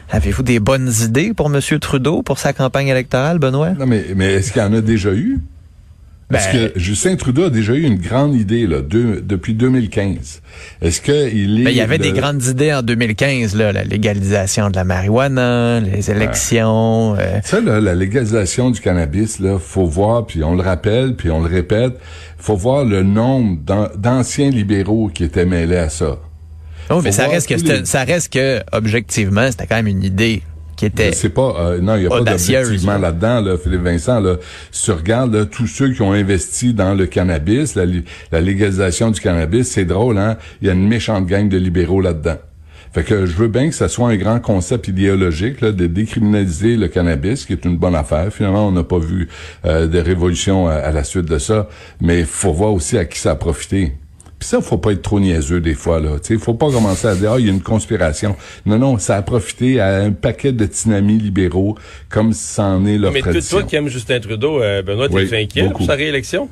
Avez-vous 0.09 0.43
des 0.43 0.59
bonnes 0.59 0.91
idées 1.01 1.33
pour 1.33 1.45
M. 1.45 1.61
Trudeau 1.79 2.23
pour 2.23 2.37
sa 2.37 2.51
campagne 2.51 2.89
électorale, 2.89 3.39
Benoît? 3.39 3.69
Non, 3.69 3.85
mais, 3.85 4.07
mais 4.13 4.33
est-ce 4.33 4.51
qu'il 4.51 4.61
y 4.61 4.65
en 4.65 4.73
a 4.73 4.81
déjà 4.81 5.13
eu? 5.13 5.39
Est-ce 6.33 6.51
Ben- 6.57 6.69
que 6.71 6.79
Justin 6.79 7.15
Trudeau 7.15 7.45
a 7.45 7.49
déjà 7.49 7.73
eu 7.73 7.83
une 7.83 7.97
grande 7.97 8.35
idée 8.35 8.67
là, 8.67 8.77
depuis 8.81 9.53
2015? 9.53 10.41
Est-ce 10.81 11.01
qu'il 11.01 11.61
est... 11.61 11.63
Ben, 11.63 11.69
il 11.71 11.75
y 11.77 11.81
avait 11.81 11.97
de- 11.97 12.03
des 12.03 12.11
grandes 12.11 12.43
idées 12.43 12.73
en 12.73 12.81
2015, 12.81 13.55
là, 13.55 13.71
la 13.71 13.83
légalisation 13.83 14.69
de 14.69 14.75
la 14.75 14.83
marijuana, 14.83 15.79
les 15.79 16.09
élections. 16.11 17.15
euh, 17.17 17.39
Ça, 17.43 17.59
là, 17.61 17.79
la 17.79 17.95
légalisation 17.95 18.71
du 18.71 18.79
cannabis, 18.79 19.39
là, 19.39 19.57
faut 19.59 19.85
voir, 19.85 20.25
puis 20.25 20.43
on 20.43 20.55
le 20.55 20.61
rappelle, 20.61 21.15
puis 21.15 21.29
on 21.31 21.41
le 21.41 21.49
répète, 21.49 21.93
faut 22.37 22.55
voir 22.55 22.85
le 22.85 23.03
nombre 23.03 23.57
d'an- 23.63 23.89
d'anciens 23.97 24.49
libéraux 24.49 25.09
qui 25.13 25.23
étaient 25.23 25.45
mêlés 25.45 25.77
à 25.77 25.89
ça. 25.89 26.17
Oh, 26.89 27.01
mais 27.01 27.11
ça 27.13 27.27
reste 27.27 27.47
que 27.47 27.53
les- 27.53 27.85
ça 27.85 28.03
reste 28.03 28.33
que 28.33 28.61
objectivement, 28.73 29.49
c'était 29.49 29.65
quand 29.67 29.75
même 29.77 29.87
une 29.87 30.03
idée 30.03 30.41
qui 30.81 30.85
était 30.87 31.11
C'est 31.13 31.29
pas, 31.29 31.55
euh, 31.59 31.79
non, 31.79 31.95
il 31.95 32.01
n'y 32.01 32.05
a 32.07 32.09
pas 32.09 32.15
d'objectivement 32.63 32.97
là-dedans, 32.97 33.41
là, 33.41 33.57
Philippe 33.57 33.81
Vincent. 33.83 34.19
Là, 34.19 34.37
regardes 34.89 35.35
là, 35.35 35.45
tous 35.45 35.67
ceux 35.67 35.93
qui 35.93 36.01
ont 36.01 36.11
investi 36.11 36.73
dans 36.73 36.95
le 36.95 37.05
cannabis, 37.05 37.75
la, 37.75 37.85
li- 37.85 38.03
la 38.31 38.41
légalisation 38.41 39.11
du 39.11 39.21
cannabis, 39.21 39.69
c'est 39.69 39.85
drôle, 39.85 40.17
hein? 40.17 40.37
Il 40.61 40.67
y 40.67 40.71
a 40.71 40.73
une 40.73 40.87
méchante 40.87 41.27
gang 41.27 41.47
de 41.47 41.57
libéraux 41.57 42.01
là-dedans. 42.01 42.37
Fait 42.93 43.03
que 43.03 43.25
je 43.25 43.33
veux 43.37 43.47
bien 43.47 43.69
que 43.69 43.75
ça 43.75 43.87
soit 43.87 44.09
un 44.09 44.17
grand 44.17 44.39
concept 44.39 44.87
idéologique 44.89 45.61
là, 45.61 45.71
de 45.71 45.87
décriminaliser 45.87 46.75
le 46.75 46.87
cannabis, 46.87 47.45
qui 47.45 47.53
est 47.53 47.63
une 47.63 47.77
bonne 47.77 47.95
affaire. 47.95 48.33
Finalement, 48.33 48.67
on 48.67 48.71
n'a 48.71 48.83
pas 48.83 48.99
vu 48.99 49.29
euh, 49.65 49.87
de 49.87 49.99
révolution 49.99 50.67
à, 50.67 50.73
à 50.73 50.91
la 50.91 51.03
suite 51.03 51.25
de 51.25 51.37
ça, 51.37 51.69
mais 52.01 52.23
faut 52.23 52.51
voir 52.53 52.73
aussi 52.73 52.97
à 52.97 53.05
qui 53.05 53.19
ça 53.19 53.31
a 53.31 53.35
profité. 53.35 53.93
Puis 54.41 54.47
ça, 54.49 54.59
faut 54.59 54.79
pas 54.79 54.91
être 54.93 55.03
trop 55.03 55.19
niaiseux 55.19 55.61
des 55.61 55.75
fois 55.75 55.99
là. 55.99 56.17
Tu 56.19 56.39
faut 56.39 56.55
pas 56.55 56.71
commencer 56.71 57.05
à 57.05 57.13
dire 57.13 57.33
ah 57.33 57.39
il 57.39 57.45
y 57.45 57.49
a 57.49 57.51
une 57.51 57.61
conspiration. 57.61 58.35
Non 58.65 58.79
non, 58.79 58.97
ça 58.97 59.15
a 59.17 59.21
profité 59.21 59.79
à 59.79 59.97
un 59.97 60.09
paquet 60.13 60.51
de 60.51 60.65
tinamis 60.65 61.19
libéraux 61.19 61.77
comme 62.09 62.33
c'en 62.33 62.83
est 62.87 62.97
leur 62.97 63.11
mais 63.11 63.19
tradition. 63.21 63.59
toi 63.59 63.67
qui 63.67 63.75
aimes 63.75 63.87
Justin 63.87 64.19
Trudeau, 64.19 64.59
euh, 64.59 64.81
Benoît, 64.81 65.09
t'es 65.09 65.13
Oui, 65.13 65.29
inquiet 65.35 65.61
beaucoup. 65.61 65.77
pour 65.77 65.85
sa 65.85 65.93
réélection? 65.93 66.49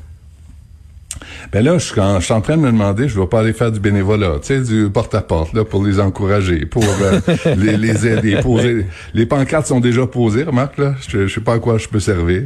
Ben 1.51 1.65
là, 1.65 1.79
je 1.79 1.85
suis, 1.85 1.99
en, 1.99 2.19
je 2.19 2.25
suis 2.25 2.33
en 2.35 2.41
train 2.41 2.57
de 2.57 2.61
me 2.61 2.71
demander, 2.71 3.09
je 3.09 3.19
vais 3.19 3.25
pas 3.25 3.39
aller 3.39 3.53
faire 3.53 3.71
du 3.71 3.79
bénévolat, 3.79 4.35
tu 4.39 4.47
sais, 4.49 4.61
du 4.61 4.87
porte-à-porte, 4.91 5.53
là, 5.53 5.65
pour 5.65 5.83
les 5.83 5.99
encourager, 5.99 6.67
pour 6.67 6.83
euh, 6.83 7.19
les, 7.57 7.75
les 7.75 8.05
aider, 8.07 8.35
poser. 8.43 8.85
Les 9.15 9.25
pancartes 9.25 9.65
sont 9.65 9.79
déjà 9.79 10.05
posées, 10.05 10.43
remarque, 10.43 10.77
là. 10.77 10.93
Je, 11.07 11.25
je 11.25 11.33
sais 11.33 11.41
pas 11.41 11.53
à 11.53 11.59
quoi 11.59 11.79
je 11.79 11.87
peux 11.87 11.99
servir. 11.99 12.43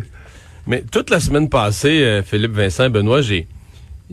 Mais 0.68 0.86
toute 0.90 1.10
la 1.10 1.20
semaine 1.20 1.50
passée, 1.50 2.02
euh, 2.04 2.24
Philippe 2.24 2.54
Vincent 2.54 2.90
Benoît, 2.90 3.22
j'ai 3.22 3.46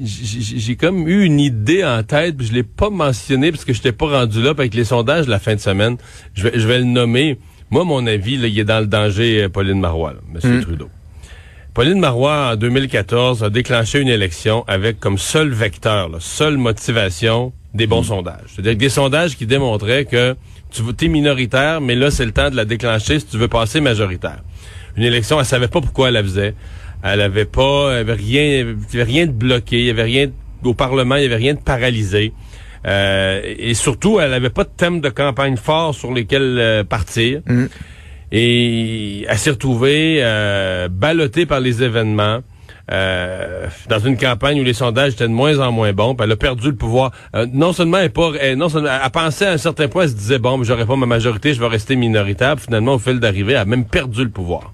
j'ai 0.03 0.77
comme 0.77 1.09
eu 1.09 1.25
une 1.25 1.41
idée 1.41 1.85
en 1.85 2.03
tête, 2.03 2.37
puis 2.37 2.47
je 2.47 2.53
l'ai 2.53 2.63
pas 2.63 2.91
mentionné 2.91 3.51
parce 3.53 3.65
que 3.65 3.73
je 3.73 3.79
n'étais 3.79 3.93
pas 3.93 4.07
rendu 4.07 4.43
là 4.43 4.51
avec 4.51 4.75
les 4.75 4.85
sondages 4.85 5.27
de 5.27 5.31
la 5.31 5.39
fin 5.39 5.55
de 5.55 5.61
semaine. 5.61 5.97
Je 6.35 6.45
vais, 6.45 6.59
je 6.59 6.67
vais 6.67 6.79
le 6.79 6.85
nommer. 6.85 7.39
Moi, 7.71 7.85
mon 7.85 8.07
avis, 8.07 8.37
là, 8.37 8.49
il 8.49 8.59
est 8.59 8.65
dans 8.65 8.81
le 8.81 8.87
danger, 8.87 9.45
euh, 9.45 9.49
Pauline 9.49 9.81
Marois, 9.81 10.15
M. 10.35 10.61
Trudeau. 10.63 10.89
Pauline 11.75 12.01
Marois, 12.01 12.53
en 12.53 12.57
2014, 12.57 13.45
a 13.45 13.51
déclenché 13.51 14.01
une 14.01 14.09
élection 14.09 14.65
avec 14.67 14.99
comme 14.99 15.19
seul 15.19 15.51
vecteur, 15.51 16.09
là, 16.09 16.19
seule 16.21 16.57
motivation, 16.57 17.53
des 17.75 17.87
bons 17.87 18.03
sondages. 18.03 18.47
C'est-à-dire 18.49 18.73
que 18.73 18.79
des 18.79 18.89
sondages 18.89 19.37
qui 19.37 19.47
démontraient 19.47 20.05
que 20.05 20.35
tu 20.71 20.83
es 21.05 21.09
minoritaire, 21.09 21.81
mais 21.81 21.95
là, 21.95 22.11
c'est 22.11 22.25
le 22.25 22.33
temps 22.33 22.51
de 22.51 22.57
la 22.57 22.65
déclencher 22.65 23.21
si 23.21 23.27
tu 23.27 23.37
veux 23.39 23.49
passer 23.49 23.81
majoritaire. 23.81 24.43
Une 24.97 25.05
élection, 25.05 25.39
elle 25.39 25.47
savait 25.47 25.69
pas 25.69 25.81
pourquoi 25.81 26.09
elle 26.09 26.15
la 26.15 26.23
faisait. 26.23 26.55
Elle 27.03 27.21
avait 27.21 27.45
pas, 27.47 27.93
elle 27.93 27.99
avait 28.01 28.13
rien, 28.15 28.43
il 28.43 28.77
y 28.93 29.01
avait 29.01 29.03
rien 29.11 29.27
de 29.27 29.33
bloqué, 29.33 29.79
il 29.81 29.87
y 29.87 29.91
avait 29.91 30.03
rien 30.03 30.31
au 30.65 30.75
Parlement, 30.75 31.17
il 31.17 31.23
y 31.23 31.27
avait 31.27 31.37
rien 31.37 31.55
de 31.55 31.61
paralysé. 31.61 32.33
Euh, 32.87 33.41
et 33.59 33.75
surtout, 33.75 34.21
elle 34.21 34.33
avait 34.35 34.51
pas 34.51 34.65
de 34.65 34.71
thème 34.77 35.01
de 35.01 35.09
campagne 35.11 35.57
fort 35.57 35.95
sur 35.95 36.13
lesquels 36.13 36.57
euh, 36.59 36.85
partir. 36.85 37.41
Et 38.33 39.25
elle 39.29 39.39
s'est 39.39 39.51
retrouvée 39.51 40.19
euh, 40.21 40.89
ballottée 40.89 41.47
par 41.47 41.61
les 41.61 41.83
événements. 41.83 42.41
euh, 42.93 43.67
dans 43.89 44.01
une 44.01 44.17
campagne 44.17 44.61
où 44.61 44.65
les 44.65 44.73
sondages 44.73 45.13
étaient 45.13 45.29
de 45.29 45.33
moins 45.33 45.61
en 45.61 45.71
moins 45.71 45.93
bons, 45.93 46.17
puis 46.17 46.25
elle 46.25 46.33
a 46.33 46.37
perdu 46.37 46.67
le 46.71 46.75
pouvoir. 46.75 47.13
Euh, 47.37 47.47
non 47.53 47.73
seulement 47.73 47.99
elle, 47.99 48.11
pas, 48.11 48.33
elle- 48.41 48.59
non 48.59 48.69
seulement 48.69 48.89
elle 49.05 49.11
pensait 49.11 49.47
à 49.47 49.53
un 49.53 49.59
certain 49.59 49.87
point, 49.87 50.03
elle 50.05 50.09
se 50.11 50.15
disait 50.17 50.39
bon, 50.41 50.61
j'aurai 50.65 50.85
pas 50.87 50.97
ma 50.97 51.07
majorité, 51.07 51.55
je 51.55 51.61
vais 51.61 51.69
rester 51.69 51.95
minoritaire. 51.95 52.57
Puis 52.57 52.65
finalement, 52.65 52.95
au 52.95 52.99
fil 52.99 53.21
d'arrivée, 53.21 53.53
elle 53.53 53.59
a 53.59 53.65
même 53.65 53.85
perdu 53.85 54.25
le 54.25 54.31
pouvoir. 54.31 54.73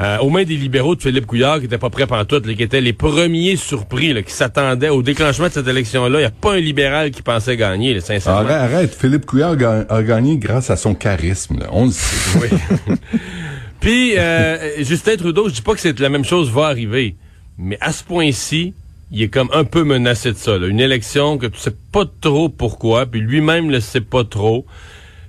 Euh, 0.00 0.18
aux 0.18 0.28
mains 0.28 0.42
des 0.42 0.56
libéraux 0.56 0.96
de 0.96 1.02
Philippe 1.02 1.24
Couillard, 1.26 1.56
qui 1.58 1.62
n'étaient 1.62 1.78
pas 1.78 1.88
prêts 1.88 2.06
pantoute, 2.08 2.46
là, 2.46 2.54
qui 2.54 2.64
étaient 2.64 2.80
les 2.80 2.92
premiers 2.92 3.54
surpris, 3.54 4.12
là, 4.12 4.22
qui 4.22 4.32
s'attendaient 4.32 4.88
au 4.88 5.02
déclenchement 5.02 5.46
de 5.46 5.52
cette 5.52 5.68
élection-là. 5.68 6.18
Il 6.18 6.22
n'y 6.22 6.26
a 6.26 6.30
pas 6.30 6.54
un 6.54 6.58
libéral 6.60 7.12
qui 7.12 7.22
pensait 7.22 7.56
gagner, 7.56 7.94
là, 7.94 8.00
sincèrement. 8.00 8.40
Arrête, 8.40 8.72
arrête. 8.74 8.94
Philippe 8.94 9.24
Couillard 9.24 9.56
ga- 9.56 9.86
a 9.88 10.02
gagné 10.02 10.36
grâce 10.36 10.68
à 10.70 10.76
son 10.76 10.96
charisme, 10.96 11.60
là. 11.60 11.66
On 11.70 11.84
le 11.86 11.90
sait. 11.92 12.40
Oui. 12.88 12.96
Puis, 13.80 14.14
euh, 14.18 14.82
Justin 14.82 15.16
Trudeau, 15.16 15.48
je 15.48 15.54
dis 15.54 15.62
pas 15.62 15.74
que 15.74 15.80
c'est 15.80 15.98
la 16.00 16.08
même 16.08 16.24
chose 16.24 16.50
va 16.50 16.66
arriver, 16.66 17.16
mais 17.58 17.76
à 17.80 17.92
ce 17.92 18.02
point-ci, 18.02 18.72
il 19.12 19.22
est 19.22 19.28
comme 19.28 19.50
un 19.52 19.64
peu 19.64 19.84
menacé 19.84 20.32
de 20.32 20.36
ça. 20.36 20.58
là. 20.58 20.66
Une 20.66 20.80
élection 20.80 21.38
que 21.38 21.46
tu 21.46 21.58
sais 21.60 21.74
pas 21.92 22.04
trop 22.20 22.48
pourquoi, 22.48 23.06
puis 23.06 23.20
lui-même 23.20 23.70
le 23.70 23.80
sait 23.80 24.00
pas 24.00 24.24
trop. 24.24 24.64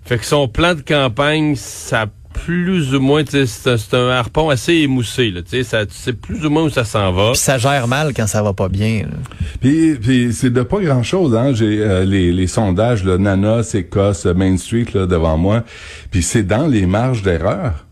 Fait 0.06 0.18
que 0.18 0.26
son 0.26 0.48
plan 0.48 0.74
de 0.74 0.82
campagne, 0.82 1.56
ça 1.56 2.06
plus 2.44 2.94
ou 2.94 3.00
moins, 3.00 3.24
tu 3.24 3.32
sais, 3.32 3.46
c'est 3.46 3.70
un, 3.72 3.78
c'est 3.78 3.96
un 3.96 4.10
harpon 4.10 4.50
assez 4.50 4.74
émoussé, 4.74 5.32
là, 5.32 5.42
tu 5.42 5.50
sais, 5.52 5.64
ça- 5.64 5.86
tu 5.86 5.94
sais 5.96 6.14
plus 6.14 6.46
ou 6.46 6.50
moins 6.50 6.64
où 6.64 6.70
ça 6.70 6.84
s'en 6.84 7.12
va. 7.12 7.32
Puis 7.32 7.40
ça 7.40 7.58
gère 7.58 7.88
mal 7.88 8.14
quand 8.14 8.28
ça 8.28 8.44
va 8.44 8.54
pas 8.54 8.70
bien. 8.70 9.04
là. 9.04 9.18
Puis, 9.62 9.96
puis 9.96 10.34
c'est 10.34 10.50
de 10.52 10.62
pas 10.62 10.80
grand 10.82 11.04
chose, 11.04 11.36
hein. 11.36 11.54
J'ai 11.54 11.80
euh, 11.82 12.04
les, 12.06 12.32
les 12.32 12.48
sondages, 12.48 13.04
là, 13.04 13.18
Nanos, 13.18 13.74
Écosse, 13.74 14.26
Main 14.26 14.58
Street 14.58 14.86
là 14.94 15.06
devant 15.08 15.38
moi. 15.38 15.64
Puis 16.12 16.22
c'est 16.24 16.44
dans 16.44 16.68
les 16.68 16.86
marges 16.86 17.24
d'erreur. 17.24 17.86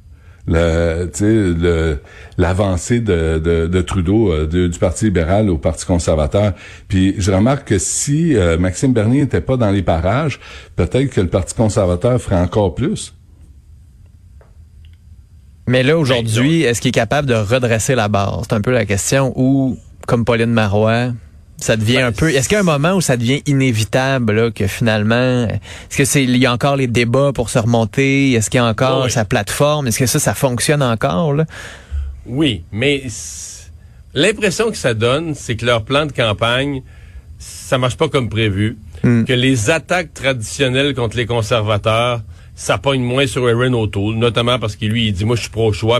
Le, 0.45 1.05
tu 1.05 1.19
sais, 1.19 1.33
le, 1.33 1.99
l'avancée 2.37 2.99
de, 2.99 3.39
de, 3.39 3.65
de 3.67 3.81
Trudeau 3.81 4.29
euh, 4.33 4.45
de- 4.45 4.67
du 4.67 4.77
Parti 4.77 5.05
libéral 5.05 5.49
au 5.49 5.57
Parti 5.57 5.85
conservateur. 5.85 6.51
Puis 6.89 7.15
je 7.17 7.31
remarque 7.31 7.69
que 7.69 7.77
si 7.79 8.35
euh, 8.35 8.57
Maxime 8.57 8.91
Bernier 8.91 9.21
n'était 9.21 9.39
pas 9.39 9.55
dans 9.55 9.71
les 9.71 9.83
parages, 9.83 10.41
peut-être 10.75 11.11
que 11.11 11.21
le 11.21 11.27
Parti 11.29 11.55
conservateur 11.55 12.19
ferait 12.21 12.35
encore 12.41 12.75
plus. 12.75 13.13
Mais 15.67 15.83
là, 15.83 15.97
aujourd'hui, 15.97 16.63
est-ce 16.63 16.81
qu'il 16.81 16.89
est 16.89 16.91
capable 16.91 17.27
de 17.27 17.35
redresser 17.35 17.95
la 17.95 18.07
barre? 18.09 18.41
C'est 18.43 18.53
un 18.53 18.61
peu 18.61 18.71
la 18.71 18.85
question. 18.85 19.31
Ou, 19.35 19.77
comme 20.07 20.25
Pauline 20.25 20.51
Marois, 20.51 21.11
ça 21.57 21.77
devient 21.77 21.95
Ben, 21.97 22.05
un 22.07 22.11
peu... 22.11 22.29
Est-ce 22.29 22.49
qu'il 22.49 22.55
y 22.55 22.57
a 22.57 22.61
un 22.61 22.63
moment 22.63 22.93
où 22.93 23.01
ça 23.01 23.15
devient 23.15 23.41
inévitable, 23.47 24.33
là, 24.33 24.51
que 24.51 24.67
finalement... 24.67 25.47
Est-ce 25.47 25.97
que 25.97 26.05
c'est 26.05 26.23
il 26.23 26.35
y 26.35 26.45
a 26.45 26.51
encore 26.51 26.75
les 26.75 26.87
débats 26.87 27.31
pour 27.33 27.49
se 27.49 27.59
remonter? 27.59 28.33
Est-ce 28.33 28.49
qu'il 28.49 28.57
y 28.57 28.61
a 28.61 28.65
encore 28.65 29.05
Oui. 29.05 29.11
sa 29.11 29.23
plateforme? 29.23 29.87
Est-ce 29.87 29.99
que 29.99 30.05
ça, 30.05 30.19
ça 30.19 30.33
fonctionne 30.33 30.83
encore, 30.83 31.33
là? 31.33 31.45
Oui, 32.25 32.63
mais 32.73 33.03
l'impression 34.13 34.69
que 34.71 34.77
ça 34.77 34.93
donne, 34.93 35.33
c'est 35.35 35.55
que 35.55 35.65
leur 35.65 35.83
plan 35.83 36.05
de 36.05 36.11
campagne, 36.11 36.81
ça 37.39 37.77
marche 37.77 37.97
pas 37.97 38.09
comme 38.09 38.29
prévu, 38.29 38.77
Hmm. 39.05 39.25
que 39.25 39.33
les 39.33 39.69
attaques 39.69 40.13
traditionnelles 40.13 40.95
contre 40.95 41.17
les 41.17 41.25
conservateurs, 41.25 42.21
ça 42.55 42.77
pogne 42.77 43.01
moins 43.01 43.25
sur 43.25 43.47
Aaron 43.47 43.73
O'Toole, 43.73 44.15
notamment 44.15 44.59
parce 44.59 44.75
qu'il 44.75 44.89
lui, 44.91 45.07
il 45.07 45.13
dit, 45.13 45.25
moi, 45.25 45.35
je 45.35 45.41
suis 45.41 45.49
pro-choix. 45.49 45.99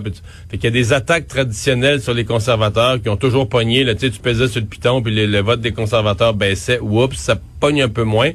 Fait 0.51 0.57
qu'il 0.57 0.65
y 0.65 0.67
a 0.67 0.71
des 0.71 0.93
attaques 0.93 1.27
traditionnelles 1.27 1.99
sur 2.01 2.13
les 2.13 2.25
conservateurs 2.25 3.01
qui 3.01 3.09
ont 3.09 3.17
toujours 3.17 3.49
pogné, 3.49 3.83
là, 3.83 3.95
tu 3.95 4.01
sais, 4.01 4.11
tu 4.11 4.19
pesais 4.19 4.47
sur 4.47 4.61
le 4.61 4.67
piton, 4.67 5.01
puis 5.01 5.13
le, 5.15 5.25
le 5.25 5.39
vote 5.39 5.61
des 5.61 5.71
conservateurs 5.71 6.35
baissait. 6.35 6.79
Oups, 6.79 7.17
ça 7.17 7.37
pogne 7.59 7.81
un 7.81 7.89
peu 7.89 8.03
moins. 8.03 8.29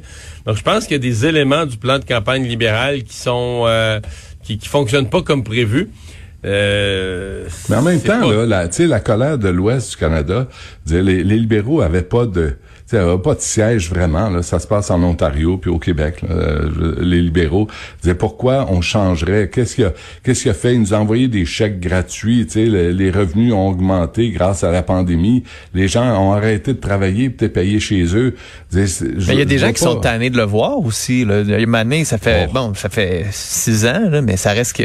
Donc, 0.45 0.57
je 0.57 0.63
pense 0.63 0.83
qu'il 0.83 0.93
y 0.93 0.95
a 0.95 0.99
des 0.99 1.25
éléments 1.25 1.65
du 1.65 1.77
plan 1.77 1.97
de 1.97 2.03
campagne 2.03 2.43
libéral 2.45 3.03
qui 3.03 3.15
sont, 3.15 3.63
euh, 3.67 3.99
qui, 4.43 4.57
qui 4.57 4.67
fonctionnent 4.67 5.09
pas 5.09 5.21
comme 5.21 5.43
prévu. 5.45 5.89
Euh, 6.45 7.45
Mais 7.69 7.75
en 7.75 7.81
même 7.81 8.01
temps, 8.01 8.21
pas- 8.21 8.33
là, 8.33 8.45
la, 8.45 8.67
tu 8.67 8.75
sais, 8.77 8.87
la 8.87 8.99
colère 8.99 9.37
de 9.37 9.49
l'Ouest 9.49 9.91
du 9.91 9.97
Canada, 9.97 10.47
les, 10.89 11.01
les 11.01 11.23
libéraux 11.23 11.81
avaient 11.81 12.01
pas 12.01 12.25
de, 12.25 12.55
tu 12.89 12.95
sais, 12.95 13.01
avaient 13.01 13.21
pas 13.21 13.35
de 13.35 13.39
siège 13.41 13.89
vraiment. 13.89 14.29
Là, 14.29 14.41
ça 14.41 14.57
se 14.57 14.65
passe 14.65 14.89
en 14.89 15.03
Ontario 15.03 15.57
puis 15.57 15.69
au 15.69 15.77
Québec. 15.77 16.23
là, 16.27 16.29
euh, 16.35 16.95
les 16.99 17.21
libéraux 17.21 17.67
disaient 18.01 18.15
pourquoi 18.15 18.65
on 18.71 18.81
changerait? 18.81 19.49
Qu'est-ce 19.53 19.75
qu'il 19.75 19.85
a, 19.85 19.93
qu'est-ce 20.23 20.41
qu'il 20.41 20.51
a 20.51 20.55
fait? 20.55 20.73
Il 20.73 20.81
nous 20.81 20.93
a 20.93 20.97
envoyé 20.97 21.27
des 21.27 21.45
chèques 21.45 21.79
gratuits. 21.79 22.45
Tu 22.47 22.53
sais, 22.53 22.65
le- 22.65 22.89
les 22.91 23.11
revenus 23.11 23.53
ont 23.53 23.67
augmenté 23.67 24.31
grâce 24.31 24.63
à 24.63 24.71
la 24.71 24.81
pandémie. 24.81 25.43
Les 25.75 25.87
gens 25.87 26.03
ont 26.19 26.33
arrêté 26.33 26.73
de 26.73 26.79
travailler, 26.79 27.29
peut-être 27.29 27.53
payer 27.53 27.79
chez 27.79 28.03
eux. 28.15 28.35
Il 28.73 29.33
y 29.33 29.41
a 29.41 29.45
des 29.45 29.57
gens 29.59 29.71
qui 29.71 29.81
sont 29.83 29.95
tannés 29.99 30.29
de 30.31 30.37
le 30.37 30.43
voir 30.43 30.79
aussi. 30.79 31.25
Là. 31.25 31.41
Il 31.41 31.49
y 31.49 31.53
a 31.53 31.59
une 31.59 31.75
année, 31.75 32.03
ça 32.05 32.17
fait 32.17 32.47
Oh. 32.49 32.53
bon, 32.53 32.73
ça 32.73 32.89
fait 32.89 33.25
six 33.31 33.85
ans, 33.85 34.09
là, 34.09 34.21
mais 34.21 34.35
ça 34.37 34.51
reste 34.51 34.73
que 34.75 34.83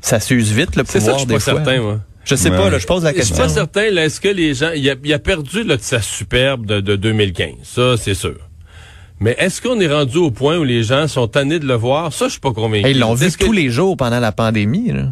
ça 0.00 0.20
s'use 0.20 0.52
vite 0.52 0.76
le 0.76 0.84
C'est 0.86 1.00
ça, 1.00 1.12
pouvoir 1.12 1.14
je 1.16 1.20
suis 1.20 1.26
des 1.28 1.34
pas 1.34 1.40
fois. 1.40 1.54
certain, 1.64 1.80
moi. 1.82 2.00
Je 2.28 2.34
sais 2.34 2.50
Ouais. 2.50 2.56
pas, 2.56 2.68
là, 2.70 2.78
je 2.78 2.86
pose 2.86 3.04
la 3.04 3.10
Je 3.10 3.14
suis 3.22 3.28
question. 3.28 3.44
pas 3.44 3.48
certain, 3.48 3.90
là, 3.90 4.04
est-ce 4.04 4.20
que 4.20 4.28
les 4.28 4.52
gens, 4.54 4.70
il 4.76 4.88
a, 4.90 4.94
il 5.02 5.12
a 5.14 5.18
perdu 5.18 5.62
là, 5.64 5.76
de 5.76 5.82
sa 5.82 6.02
superbe 6.02 6.66
de, 6.66 6.80
de 6.80 6.94
2015, 6.96 7.54
ça 7.62 7.96
c'est 7.96 8.14
sûr. 8.14 8.36
Mais 9.20 9.34
est-ce 9.38 9.60
qu'on 9.62 9.80
est 9.80 9.92
rendu 9.92 10.18
au 10.18 10.30
point 10.30 10.58
où 10.58 10.64
les 10.64 10.82
gens 10.84 11.08
sont 11.08 11.26
tannés 11.26 11.58
de 11.58 11.66
le 11.66 11.74
voir? 11.74 12.12
Ça, 12.12 12.26
je 12.26 12.32
suis 12.32 12.40
pas 12.40 12.52
convaincu. 12.52 12.86
Et 12.86 12.90
ils 12.92 12.98
l'ont 13.00 13.14
vu 13.14 13.30
que- 13.32 13.44
tous 13.44 13.52
les 13.52 13.70
jours 13.70 13.96
pendant 13.96 14.20
la 14.20 14.30
pandémie. 14.30 14.92
Là. 14.92 15.06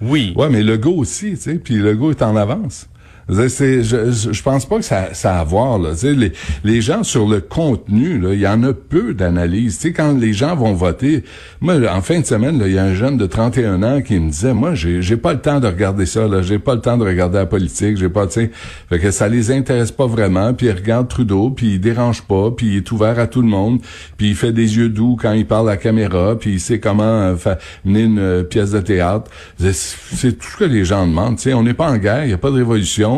Oui. 0.00 0.32
Ouais, 0.36 0.48
mais 0.50 0.62
le 0.62 0.76
go 0.76 0.90
aussi, 0.96 1.30
tu 1.30 1.36
sais, 1.36 1.54
puis 1.56 1.74
le 1.76 1.94
go 1.96 2.10
est 2.10 2.22
en 2.22 2.36
avance. 2.36 2.88
Je, 3.28 4.42
pense 4.42 4.66
pas 4.66 4.76
que 4.76 4.84
ça, 4.84 5.14
ça 5.14 5.36
a 5.36 5.40
à 5.40 5.44
voir. 5.44 5.78
Là. 5.78 5.90
Les, 6.02 6.32
les 6.64 6.80
gens 6.80 7.02
sur 7.02 7.28
le 7.28 7.40
contenu, 7.40 8.18
là, 8.18 8.34
il 8.34 8.40
y 8.40 8.46
en 8.46 8.62
a 8.62 8.72
peu 8.72 9.14
d'analyse. 9.14 9.78
Tu 9.78 9.88
sais, 9.88 9.92
quand 9.92 10.18
les 10.18 10.32
gens 10.32 10.54
vont 10.56 10.74
voter, 10.74 11.24
moi, 11.60 11.74
en 11.92 12.02
fin 12.02 12.20
de 12.20 12.26
semaine, 12.26 12.58
là, 12.58 12.66
il 12.68 12.74
y 12.74 12.78
a 12.78 12.84
un 12.84 12.94
jeune 12.94 13.16
de 13.16 13.26
31 13.26 13.82
ans 13.82 14.00
qui 14.02 14.18
me 14.18 14.30
disait, 14.30 14.54
moi, 14.54 14.74
j'ai, 14.74 15.02
j'ai 15.02 15.16
pas 15.16 15.32
le 15.32 15.40
temps 15.40 15.60
de 15.60 15.66
regarder 15.66 16.06
ça. 16.06 16.26
Là, 16.26 16.42
j'ai 16.42 16.58
pas 16.58 16.74
le 16.74 16.80
temps 16.80 16.96
de 16.96 17.04
regarder 17.04 17.38
la 17.38 17.46
politique. 17.46 17.96
J'ai 17.96 18.08
pas, 18.08 18.26
tu 18.26 18.50
fait 18.88 18.98
que 18.98 19.10
ça 19.10 19.28
les 19.28 19.50
intéresse 19.50 19.92
pas 19.92 20.06
vraiment. 20.06 20.54
Puis 20.54 20.66
il 20.66 20.72
regarde 20.72 21.08
Trudeau, 21.08 21.50
puis 21.50 21.74
il 21.74 21.80
dérange 21.80 22.22
pas, 22.22 22.50
puis 22.50 22.66
il 22.68 22.76
est 22.78 22.92
ouvert 22.92 23.18
à 23.18 23.26
tout 23.26 23.42
le 23.42 23.48
monde, 23.48 23.80
puis 24.16 24.30
il 24.30 24.34
fait 24.34 24.52
des 24.52 24.76
yeux 24.76 24.88
doux 24.88 25.16
quand 25.20 25.32
il 25.32 25.46
parle 25.46 25.68
à 25.68 25.72
la 25.72 25.76
caméra, 25.76 26.36
puis 26.38 26.54
il 26.54 26.60
sait 26.60 26.80
comment 26.80 27.02
euh, 27.02 27.36
faire 27.36 27.58
mener 27.84 28.02
une 28.02 28.18
euh, 28.18 28.42
pièce 28.42 28.70
de 28.70 28.80
théâtre. 28.80 29.30
C'est, 29.58 29.74
c'est 29.74 30.32
tout 30.38 30.48
ce 30.48 30.56
que 30.56 30.64
les 30.64 30.84
gens 30.84 31.06
demandent. 31.06 31.38
Sais, 31.38 31.54
on 31.54 31.62
n'est 31.62 31.74
pas 31.74 31.90
en 31.90 31.96
guerre, 31.96 32.24
il 32.24 32.28
n'y 32.28 32.32
a 32.32 32.38
pas 32.38 32.50
de 32.50 32.56
révolution, 32.56 33.11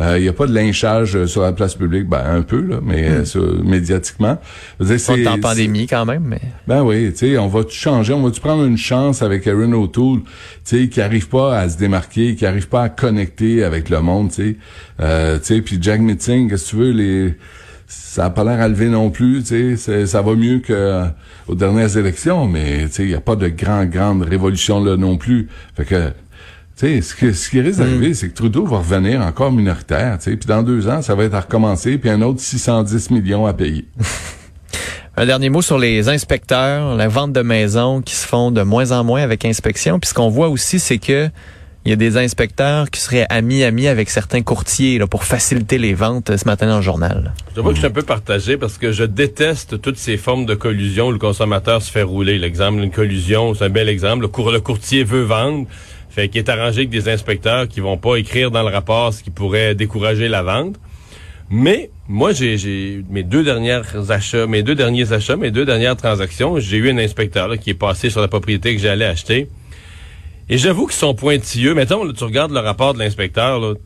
euh, 0.00 0.18
il 0.18 0.22
n'y 0.22 0.28
a 0.28 0.32
pas 0.32 0.46
de 0.46 0.54
lynchage 0.54 1.16
euh, 1.16 1.26
sur 1.26 1.42
la 1.42 1.52
place 1.52 1.74
publique, 1.74 2.08
ben 2.08 2.22
un 2.24 2.42
peu 2.42 2.60
là, 2.60 2.76
mais 2.82 3.08
euh, 3.08 3.24
sur- 3.24 3.62
médiatiquement. 3.64 4.38
C'est- 5.16 5.26
en 5.28 5.38
pandémie 5.38 5.86
quand 5.86 6.04
même, 6.04 6.24
mais 6.24 6.40
ben 6.66 6.82
oui, 6.82 7.10
tu 7.12 7.18
sais, 7.18 7.38
on 7.38 7.48
va 7.48 7.64
tout 7.64 7.70
changer, 7.70 8.12
on 8.12 8.22
va 8.22 8.30
tu 8.30 8.40
prendre 8.40 8.64
une 8.64 8.78
chance 8.78 9.22
avec 9.22 9.46
Aaron 9.46 9.72
O'Toole, 9.72 10.20
tu 10.64 10.82
sais, 10.82 10.88
qui 10.88 11.00
arrive 11.00 11.28
pas 11.28 11.58
à 11.58 11.68
se 11.68 11.78
démarquer, 11.78 12.34
qui 12.36 12.46
arrive 12.46 12.68
pas 12.68 12.82
à 12.84 12.88
connecter 12.88 13.64
avec 13.64 13.88
le 13.90 14.00
monde, 14.00 14.30
tu 14.30 14.34
sais? 14.36 14.56
Euh, 15.00 15.38
tu 15.38 15.44
sais, 15.54 15.60
puis 15.62 15.78
Jack 15.80 16.00
Meeting, 16.00 16.48
qu'est-ce 16.50 16.64
que 16.66 16.70
tu 16.70 16.76
veux, 16.76 16.90
les 16.92 17.34
ça 17.92 18.26
a 18.26 18.30
pas 18.30 18.44
l'air 18.44 18.60
à 18.60 18.68
lever 18.68 18.88
non 18.88 19.10
plus, 19.10 19.42
tu 19.42 19.76
sais, 19.76 20.06
ça 20.06 20.22
va 20.22 20.34
mieux 20.36 20.60
que 20.60 20.72
euh, 20.72 21.04
aux 21.48 21.56
dernières 21.56 21.96
élections, 21.96 22.46
mais 22.46 22.86
tu 22.86 22.92
sais, 22.92 23.02
il 23.02 23.10
y 23.10 23.14
a 23.16 23.20
pas 23.20 23.34
de 23.34 23.48
grande 23.48 23.90
grande 23.90 24.22
révolution 24.22 24.82
là 24.84 24.96
non 24.96 25.16
plus. 25.16 25.48
Fait 25.76 25.84
que 25.84 26.10
tu 26.80 26.86
sais, 26.86 27.02
ce, 27.02 27.14
que- 27.14 27.32
ce 27.32 27.50
qui 27.50 27.60
risque 27.60 27.78
d'arriver, 27.78 28.14
c'est 28.14 28.28
que 28.30 28.34
Trudeau 28.34 28.64
va 28.66 28.78
revenir 28.78 29.20
encore 29.20 29.52
minoritaire, 29.52 30.16
tu 30.18 30.30
sais, 30.30 30.36
puis 30.36 30.46
dans 30.48 30.62
deux 30.62 30.88
ans, 30.88 31.02
ça 31.02 31.14
va 31.14 31.24
être 31.24 31.34
à 31.34 31.40
recommencer, 31.40 31.98
puis 31.98 32.08
un 32.10 32.22
autre 32.22 32.40
610 32.40 33.10
millions 33.10 33.46
à 33.46 33.52
payer. 33.52 33.84
un 35.16 35.26
dernier 35.26 35.50
mot 35.50 35.60
sur 35.62 35.78
les 35.78 36.08
inspecteurs, 36.08 36.94
la 36.96 37.08
vente 37.08 37.32
de 37.32 37.42
maisons 37.42 38.00
qui 38.00 38.14
se 38.14 38.26
font 38.26 38.50
de 38.50 38.62
moins 38.62 38.92
en 38.92 39.04
moins 39.04 39.22
avec 39.22 39.44
inspection. 39.44 39.98
Puis 39.98 40.08
ce 40.08 40.14
qu'on 40.14 40.30
voit 40.30 40.48
aussi, 40.48 40.78
c'est 40.78 40.98
que 40.98 41.28
il 41.86 41.88
y 41.88 41.92
a 41.94 41.96
des 41.96 42.18
inspecteurs 42.18 42.90
qui 42.90 43.00
seraient 43.00 43.24
amis-amis 43.30 43.86
avec 43.88 44.10
certains 44.10 44.42
courtiers 44.42 44.98
là, 44.98 45.06
pour 45.06 45.24
faciliter 45.24 45.78
les 45.78 45.94
ventes 45.94 46.36
ce 46.36 46.44
matin 46.44 46.66
dans 46.66 46.76
le 46.76 46.82
journal. 46.82 47.32
Je 47.56 47.60
vois 47.62 47.70
que 47.70 47.76
je 47.76 47.80
suis 47.80 47.86
un 47.88 47.90
peu 47.92 48.02
partagé 48.02 48.58
parce 48.58 48.76
que 48.76 48.92
je 48.92 49.04
déteste 49.04 49.80
toutes 49.80 49.96
ces 49.96 50.18
formes 50.18 50.44
de 50.44 50.54
collusion 50.54 51.08
où 51.08 51.12
le 51.12 51.18
consommateur 51.18 51.80
se 51.80 51.90
fait 51.90 52.02
rouler. 52.02 52.38
L'exemple 52.38 52.82
d'une 52.82 52.90
collusion, 52.90 53.54
c'est 53.54 53.64
un 53.64 53.70
bel 53.70 53.88
exemple. 53.88 54.20
Le, 54.22 54.28
cour- 54.28 54.52
le 54.52 54.60
courtier 54.60 55.04
veut 55.04 55.22
vendre, 55.22 55.66
fait 56.10 56.28
qu'il 56.28 56.38
est 56.38 56.48
arrangé 56.48 56.80
avec 56.80 56.90
des 56.90 57.08
inspecteurs 57.08 57.68
qui 57.68 57.80
vont 57.80 57.96
pas 57.96 58.16
écrire 58.16 58.50
dans 58.50 58.62
le 58.62 58.68
rapport 58.68 59.14
ce 59.14 59.22
qui 59.22 59.30
pourrait 59.30 59.74
décourager 59.74 60.28
la 60.28 60.42
vente. 60.42 60.76
Mais 61.50 61.90
moi, 62.08 62.32
j'ai, 62.32 63.02
mes 63.10 63.24
deux 63.24 63.42
dernières 63.42 64.10
achats, 64.10 64.46
mes 64.46 64.62
deux 64.62 64.74
derniers 64.74 65.12
achats, 65.12 65.36
mes 65.36 65.50
deux 65.50 65.64
dernières 65.64 65.96
transactions, 65.96 66.58
j'ai 66.60 66.76
eu 66.76 66.90
un 66.90 66.98
inspecteur 66.98 67.58
qui 67.58 67.70
est 67.70 67.74
passé 67.74 68.10
sur 68.10 68.20
la 68.20 68.28
propriété 68.28 68.74
que 68.74 68.80
j'allais 68.80 69.04
acheter. 69.04 69.48
Et 70.48 70.58
j'avoue 70.58 70.86
qu'ils 70.86 70.96
sont 70.96 71.14
pointilleux. 71.14 71.74
Mettons, 71.74 72.04
là, 72.04 72.12
tu 72.16 72.24
regardes 72.24 72.52
le 72.52 72.60
rapport 72.60 72.94
de 72.94 72.98
l'inspecteur, 73.00 73.76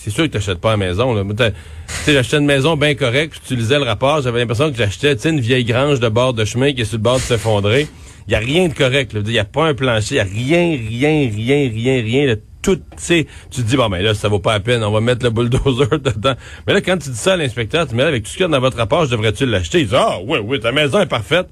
c'est 0.00 0.10
sûr 0.10 0.24
que 0.24 0.30
tu 0.30 0.36
n'achètes 0.36 0.60
pas 0.60 0.72
la 0.72 0.76
maison. 0.76 1.24
Tu 1.24 1.44
sais, 1.86 2.12
j'achetais 2.12 2.38
une 2.38 2.46
maison 2.46 2.76
bien 2.76 2.94
correcte, 2.94 3.34
puis 3.34 3.42
tu 3.48 3.56
lisais 3.56 3.78
le 3.78 3.84
rapport, 3.84 4.20
j'avais 4.20 4.40
l'impression 4.40 4.70
que 4.70 4.76
j'achetais 4.76 5.14
une 5.28 5.40
vieille 5.40 5.64
grange 5.64 6.00
de 6.00 6.08
bord 6.08 6.34
de 6.34 6.44
chemin 6.44 6.72
qui 6.72 6.82
est 6.82 6.84
sur 6.84 6.98
le 6.98 7.02
bord 7.02 7.16
de 7.16 7.22
s'effondrer. 7.22 7.86
Il 8.26 8.30
n'y 8.30 8.34
a 8.34 8.38
rien 8.38 8.68
de 8.68 8.74
correct. 8.74 9.12
Il 9.14 9.22
n'y 9.22 9.38
a 9.38 9.44
pas 9.44 9.66
un 9.66 9.74
plancher, 9.74 10.16
il 10.16 10.44
n'y 10.44 10.54
a 10.54 10.56
rien, 10.56 10.78
rien, 10.88 11.30
rien, 11.30 11.70
rien, 11.70 12.02
rien. 12.02 12.26
Là, 12.26 12.36
tout, 12.62 12.76
tu 12.76 12.82
sais, 12.96 13.26
tu 13.50 13.62
te 13.62 13.68
dis, 13.68 13.76
bon, 13.76 13.88
ben 13.88 14.02
là, 14.02 14.14
ça 14.14 14.28
vaut 14.28 14.38
pas 14.38 14.52
la 14.52 14.60
peine, 14.60 14.84
on 14.84 14.92
va 14.92 15.00
mettre 15.00 15.24
le 15.24 15.30
bulldozer 15.30 15.98
dedans. 16.04 16.34
Mais 16.66 16.74
là, 16.74 16.80
quand 16.80 16.96
tu 16.96 17.10
dis 17.10 17.16
ça 17.16 17.32
à 17.32 17.36
l'inspecteur, 17.36 17.86
tu 17.86 17.94
me 17.94 18.02
dis, 18.02 18.06
avec 18.06 18.22
tout 18.24 18.30
ce 18.30 18.36
qu'il 18.36 18.42
y 18.42 18.46
a 18.46 18.48
dans 18.48 18.60
votre 18.60 18.76
rapport, 18.76 19.04
je 19.04 19.10
devrais-tu 19.10 19.46
l'acheter? 19.46 19.80
Il 19.80 19.88
dit, 19.88 19.96
ah, 19.96 20.18
oui, 20.24 20.38
oui, 20.42 20.60
ta 20.60 20.72
maison 20.72 21.00
est 21.00 21.06
parfaite. 21.06 21.48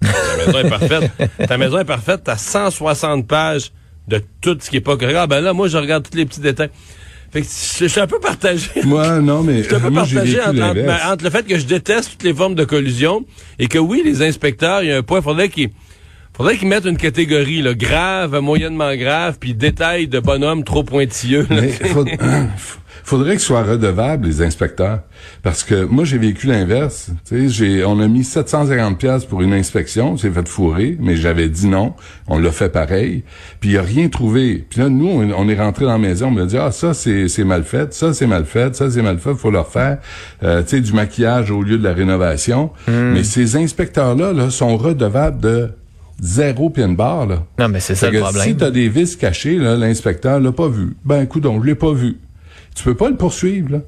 Ta 0.00 0.46
maison 0.46 0.58
est 0.58 0.70
parfaite. 0.70 1.10
Ta 1.46 1.58
maison 1.58 1.78
est 1.78 1.84
parfaite. 1.84 2.22
T'as 2.24 2.36
160 2.36 3.26
pages 3.26 3.72
de 4.08 4.22
tout 4.40 4.56
ce 4.60 4.70
qui 4.70 4.76
est 4.76 4.80
pas 4.80 4.96
correct. 4.96 5.16
Ah, 5.18 5.26
ben 5.26 5.40
là, 5.40 5.52
moi, 5.52 5.68
je 5.68 5.76
regarde 5.76 6.08
tous 6.08 6.16
les 6.16 6.26
petits 6.26 6.40
détails. 6.40 6.70
Fait 7.30 7.42
que 7.42 7.46
je, 7.46 7.84
je 7.84 7.88
suis 7.88 8.00
un 8.00 8.06
peu 8.06 8.18
partagé. 8.20 8.70
Moi, 8.84 9.20
non, 9.20 9.42
mais 9.42 9.58
Je 9.58 9.64
suis 9.64 9.74
un 9.74 9.80
peu 9.80 9.90
moi, 9.90 10.04
partagé 10.04 10.40
entre, 10.40 10.74
ben, 10.74 10.98
entre 11.12 11.24
le 11.24 11.30
fait 11.30 11.46
que 11.46 11.58
je 11.58 11.66
déteste 11.66 12.12
toutes 12.12 12.22
les 12.22 12.32
formes 12.32 12.54
de 12.54 12.64
collusion 12.64 13.26
et 13.58 13.68
que 13.68 13.76
oui, 13.76 14.00
les 14.02 14.22
inspecteurs, 14.22 14.82
il 14.82 14.88
y 14.88 14.92
a 14.92 14.96
un 14.96 15.02
point, 15.02 15.20
faudrait 15.20 15.50
qu'ils 15.50 15.68
faudrait 16.38 16.56
qu'ils 16.56 16.68
mettent 16.68 16.86
une 16.86 16.96
catégorie 16.96 17.60
là, 17.60 17.74
grave, 17.74 18.38
moyennement 18.40 18.94
grave, 18.96 19.36
puis 19.38 19.52
détail 19.54 20.08
de 20.08 20.18
bonhomme 20.20 20.64
trop 20.64 20.82
pointilleux. 20.84 21.46
là. 21.50 21.60
Mais 21.60 21.68
faut- 21.68 22.04
faudrait 23.04 23.32
qu'ils 23.32 23.40
soient 23.40 23.62
redevables, 23.64 24.26
les 24.26 24.42
inspecteurs. 24.42 25.00
Parce 25.42 25.64
que 25.64 25.84
moi, 25.84 26.04
j'ai 26.04 26.18
vécu 26.18 26.46
l'inverse. 26.46 27.10
Tu 27.26 27.48
sais, 27.48 27.48
j'ai, 27.48 27.84
on 27.84 27.98
a 28.00 28.06
mis 28.06 28.22
750 28.24 28.98
pièces 28.98 29.24
pour 29.24 29.40
une 29.42 29.52
inspection. 29.54 30.16
C'est 30.16 30.30
fait 30.30 30.46
fourrer, 30.46 30.96
mais 31.00 31.16
j'avais 31.16 31.48
dit 31.48 31.66
non. 31.68 31.94
On 32.28 32.38
l'a 32.38 32.50
fait 32.52 32.68
pareil. 32.68 33.24
Puis 33.60 33.70
il 33.70 33.78
a 33.78 33.82
rien 33.82 34.08
trouvé. 34.08 34.64
Puis 34.68 34.80
là, 34.80 34.88
nous, 34.88 35.08
on, 35.08 35.30
on 35.30 35.48
est 35.48 35.58
rentré 35.58 35.86
dans 35.86 35.92
la 35.92 35.98
maison. 35.98 36.26
On 36.28 36.30
m'a 36.32 36.44
dit, 36.44 36.58
ah, 36.58 36.70
ça, 36.70 36.92
c'est, 36.94 37.28
c'est 37.28 37.44
mal 37.44 37.64
fait. 37.64 37.92
Ça, 37.94 38.12
c'est 38.12 38.26
mal 38.26 38.44
fait. 38.44 38.74
Ça, 38.76 38.90
c'est 38.90 39.02
mal 39.02 39.18
fait. 39.18 39.34
Faut 39.34 39.50
leur 39.50 39.68
faire, 39.68 39.98
euh, 40.42 40.62
tu 40.62 40.68
sais, 40.76 40.80
du 40.80 40.92
maquillage 40.92 41.50
au 41.50 41.62
lieu 41.62 41.78
de 41.78 41.84
la 41.84 41.94
rénovation. 41.94 42.70
Mais 42.88 43.24
ces 43.24 43.56
inspecteurs-là, 43.56 44.32
là, 44.32 44.50
sont 44.50 44.76
redevables 44.76 45.40
de 45.40 45.70
Zéro 46.20 46.72
de 46.76 46.94
barre, 46.94 47.26
là. 47.26 47.44
Non, 47.58 47.68
mais 47.68 47.80
c'est 47.80 47.94
ça 47.94 48.10
le 48.10 48.20
problème. 48.20 48.48
Si 48.48 48.56
t'as 48.56 48.70
des 48.70 48.88
vis 48.88 49.16
cachées, 49.16 49.56
là, 49.56 49.76
l'inspecteur 49.76 50.40
l'a 50.40 50.52
pas 50.52 50.68
vu. 50.68 50.96
Ben, 51.04 51.26
coudon, 51.26 51.60
je 51.60 51.66
l'ai 51.66 51.74
pas 51.76 51.92
vu. 51.92 52.16
Tu 52.74 52.82
peux 52.84 52.94
pas 52.94 53.08
le 53.08 53.16
poursuivre, 53.16 53.70
là. 53.72 53.78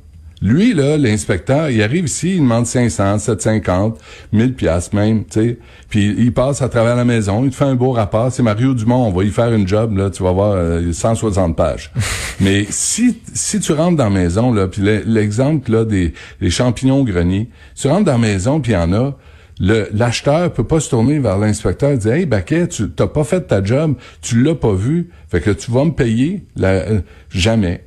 Lui, 0.43 0.73
là, 0.73 0.97
l'inspecteur, 0.97 1.69
il 1.69 1.83
arrive 1.83 2.07
ici, 2.07 2.37
il 2.37 2.41
demande 2.41 2.67
500, 2.67 3.19
750, 3.19 3.99
1000 4.33 4.55
piastres 4.55 4.95
même, 4.97 5.25
tu 5.27 5.39
sais. 5.41 5.59
Puis 5.91 6.15
il 6.17 6.33
passe 6.33 6.63
à 6.63 6.71
travers 6.71 6.97
la 6.97 7.05
maison, 7.05 7.45
il 7.45 7.51
te 7.51 7.57
fait 7.57 7.67
un 7.67 7.75
beau 7.75 7.91
rapport. 7.93 8.33
C'est 8.33 8.43
Mario 8.43 8.73
Dumont, 8.73 9.07
on 9.09 9.11
va 9.13 9.25
y 9.25 9.29
faire 9.31 9.53
une 9.53 9.69
job, 9.69 9.99
là, 9.99 10.09
tu 10.09 10.23
vas 10.23 10.33
voir, 10.33 10.53
euh, 10.57 10.93
160 10.93 11.55
pages. 11.57 11.93
Mais 12.41 12.65
si 12.71 13.19
si 13.35 13.61
tu 13.61 13.73
rentres 13.73 13.99
dans 13.99 14.05
la 14.05 14.11
maison, 14.19 14.51
là, 14.51 14.67
puis 14.67 14.81
le- 14.81 15.03
l'exemple, 15.05 15.71
là, 15.73 15.85
des, 15.85 16.15
des 16.41 16.49
champignons 16.51 17.01
au 17.01 17.05
grenier, 17.05 17.51
tu 17.75 17.89
rentres 17.89 18.05
dans 18.05 18.13
la 18.13 18.19
maison, 18.19 18.61
puis 18.63 18.73
il 18.73 18.77
y 18.77 18.79
en 18.79 18.95
a, 18.95 19.15
l'acheteur 19.61 20.53
peut 20.53 20.65
pas 20.65 20.81
se 20.81 20.91
tourner 20.91 21.19
vers 21.19 21.39
l'inspecteur 21.39 21.91
et 21.91 21.99
dire 21.99 22.13
hey 22.15 22.27
Baquet 22.27 22.67
tu 22.67 22.91
t'as 22.91 23.07
pas 23.07 23.25
fait 23.25 23.43
ta 23.43 23.63
job 23.63 23.95
tu 24.23 24.43
l'as 24.43 24.55
pas 24.55 24.73
vu 24.73 25.11
fait 25.29 25.41
que 25.41 25.51
tu 25.51 25.71
vas 25.71 25.85
me 25.85 25.93
payer 25.93 26.47
euh, 26.61 27.01
jamais. 27.31 27.85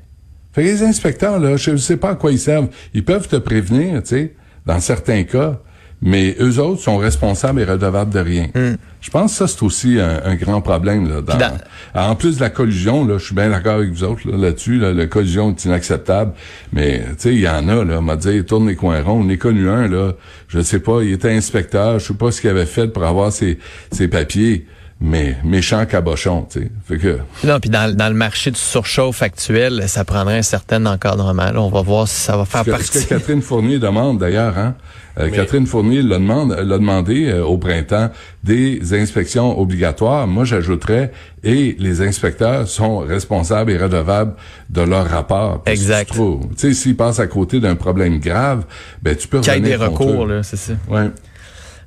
Les 0.56 0.84
inspecteurs 0.84 1.40
là 1.40 1.58
je 1.58 1.76
sais 1.76 1.98
pas 1.98 2.12
à 2.12 2.16
quoi 2.16 2.32
ils 2.32 2.40
servent. 2.40 2.70
Ils 2.94 3.04
peuvent 3.04 3.28
te 3.28 3.38
prévenir 3.38 4.04
tu 4.04 4.10
sais. 4.10 4.34
Dans 4.66 4.80
certains 4.80 5.24
cas 5.24 5.60
mais 6.06 6.36
eux 6.40 6.60
autres 6.60 6.82
sont 6.82 6.98
responsables 6.98 7.62
et 7.62 7.64
redevables 7.64 8.14
de 8.14 8.20
rien. 8.20 8.48
Je 9.02 9.10
pense 9.10 9.32
que 9.32 9.38
ça, 9.38 9.48
c'est 9.48 9.64
aussi 9.64 10.00
un, 10.00 10.22
un 10.24 10.36
grand 10.36 10.62
problème. 10.62 11.10
Là, 11.10 11.22
dans- 11.22 11.38
Dans- 11.38 12.10
en 12.12 12.16
plus 12.16 12.36
de 12.38 12.42
la 12.42 12.50
collusion, 12.50 13.06
là, 13.06 13.18
je 13.18 13.26
suis 13.26 13.36
bien 13.36 13.50
d'accord 13.50 13.74
avec 13.76 13.90
vous 13.92 14.04
autres 14.04 14.30
là, 14.30 14.38
là-dessus. 14.38 14.78
Là, 14.80 14.94
la 14.94 15.08
collusion 15.08 15.50
est 15.52 15.66
inacceptable. 15.66 16.34
Mais 16.72 17.00
tu 17.00 17.14
sais, 17.18 17.34
il 17.34 17.42
y 17.42 17.50
en 17.50 17.68
a, 17.68 17.84
là, 17.84 17.98
on 18.00 18.02
m'a 18.02 18.16
dit, 18.16 18.44
tourne 18.46 18.68
les 18.68 18.76
coins 18.76 19.02
ronds. 19.02 19.22
On 19.26 19.30
est 19.30 19.38
connu 19.38 19.68
un, 19.70 19.88
là, 19.88 20.14
je 20.48 20.62
sais 20.62 20.80
pas, 20.80 21.02
il 21.04 21.12
était 21.14 21.32
inspecteur, 21.32 22.00
je 22.00 22.06
sais 22.08 22.14
pas 22.14 22.32
ce 22.32 22.40
qu'il 22.42 22.50
avait 22.50 22.66
fait 22.66 22.88
pour 22.88 23.04
avoir 23.04 23.32
ses, 23.34 23.58
ses 23.92 24.08
papiers, 24.08 24.66
mais 25.06 25.36
méchant 25.44 25.86
cabochon, 25.86 26.48
tu 26.50 26.62
sais. 26.62 26.72
Fait 26.88 26.98
que 26.98 27.20
Non, 27.44 27.60
puis 27.60 27.70
dans, 27.70 27.94
dans 27.94 28.08
le 28.08 28.16
marché 28.16 28.52
du 28.52 28.60
surchauffe 28.60 29.22
actuel, 29.22 29.84
ça 29.88 30.06
prendrait 30.06 30.38
un 30.38 30.42
certain 30.44 30.86
encadrement. 30.86 31.52
Là, 31.52 31.62
on 31.62 31.70
va 31.70 31.82
voir 31.82 32.08
si 32.08 32.20
ça 32.22 32.38
va 32.38 32.46
faire 32.46 32.62
Ce 32.62 32.66
que, 32.66 32.72
partie. 32.72 32.98
ce 33.00 33.04
que 33.04 33.10
Catherine 33.10 33.42
Fournier 33.42 33.80
demande 33.80 34.18
d'ailleurs, 34.18 34.58
hein? 34.58 34.76
Euh, 35.20 35.30
Catherine 35.30 35.68
Fournier 35.68 36.02
l'a 36.02 36.18
demande, 36.18 36.54
l'a 36.58 36.78
demandé 36.80 37.28
euh, 37.30 37.44
au 37.44 37.58
printemps 37.60 38.10
des 38.44 38.96
inspections 39.00 39.60
obligatoires. 39.60 40.26
Moi, 40.26 40.44
j'ajouterais 40.46 41.12
et 41.44 41.76
les 41.78 42.02
inspecteurs 42.02 42.68
sont 42.68 43.00
responsables 43.00 43.70
et 43.72 43.78
redevables 43.78 44.34
de 44.72 44.82
leur 44.82 45.08
rapport. 45.08 45.64
Que 45.66 45.70
Exact. 45.72 46.14
Tu 46.14 46.20
sais, 46.56 46.74
s'ils 46.74 46.96
passent 46.96 47.20
à 47.20 47.28
côté 47.28 47.60
d'un 47.60 47.76
problème 47.76 48.20
grave, 48.20 48.64
ben 49.04 49.16
tu 49.16 49.28
peux 49.28 49.42
Qu'il 49.42 49.54
y 49.54 49.58
ait 49.58 49.60
des 49.60 49.76
recours, 49.76 50.26
eux. 50.26 50.38
là, 50.38 50.44
c'est 50.44 50.58
ça. 50.58 50.74
Ouais. 50.90 51.12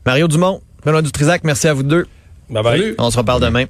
Mario 0.04 0.28
Dumont, 0.28 0.60
Benoît 0.84 1.02
Dutrisac, 1.02 1.42
merci 1.42 1.66
à 1.66 1.74
vous 1.74 1.82
deux. 1.82 2.06
Bye 2.48 2.62
bye. 2.62 2.78
Salut. 2.78 2.94
On 2.98 3.10
se 3.10 3.16
reparle 3.18 3.40
demain. 3.40 3.66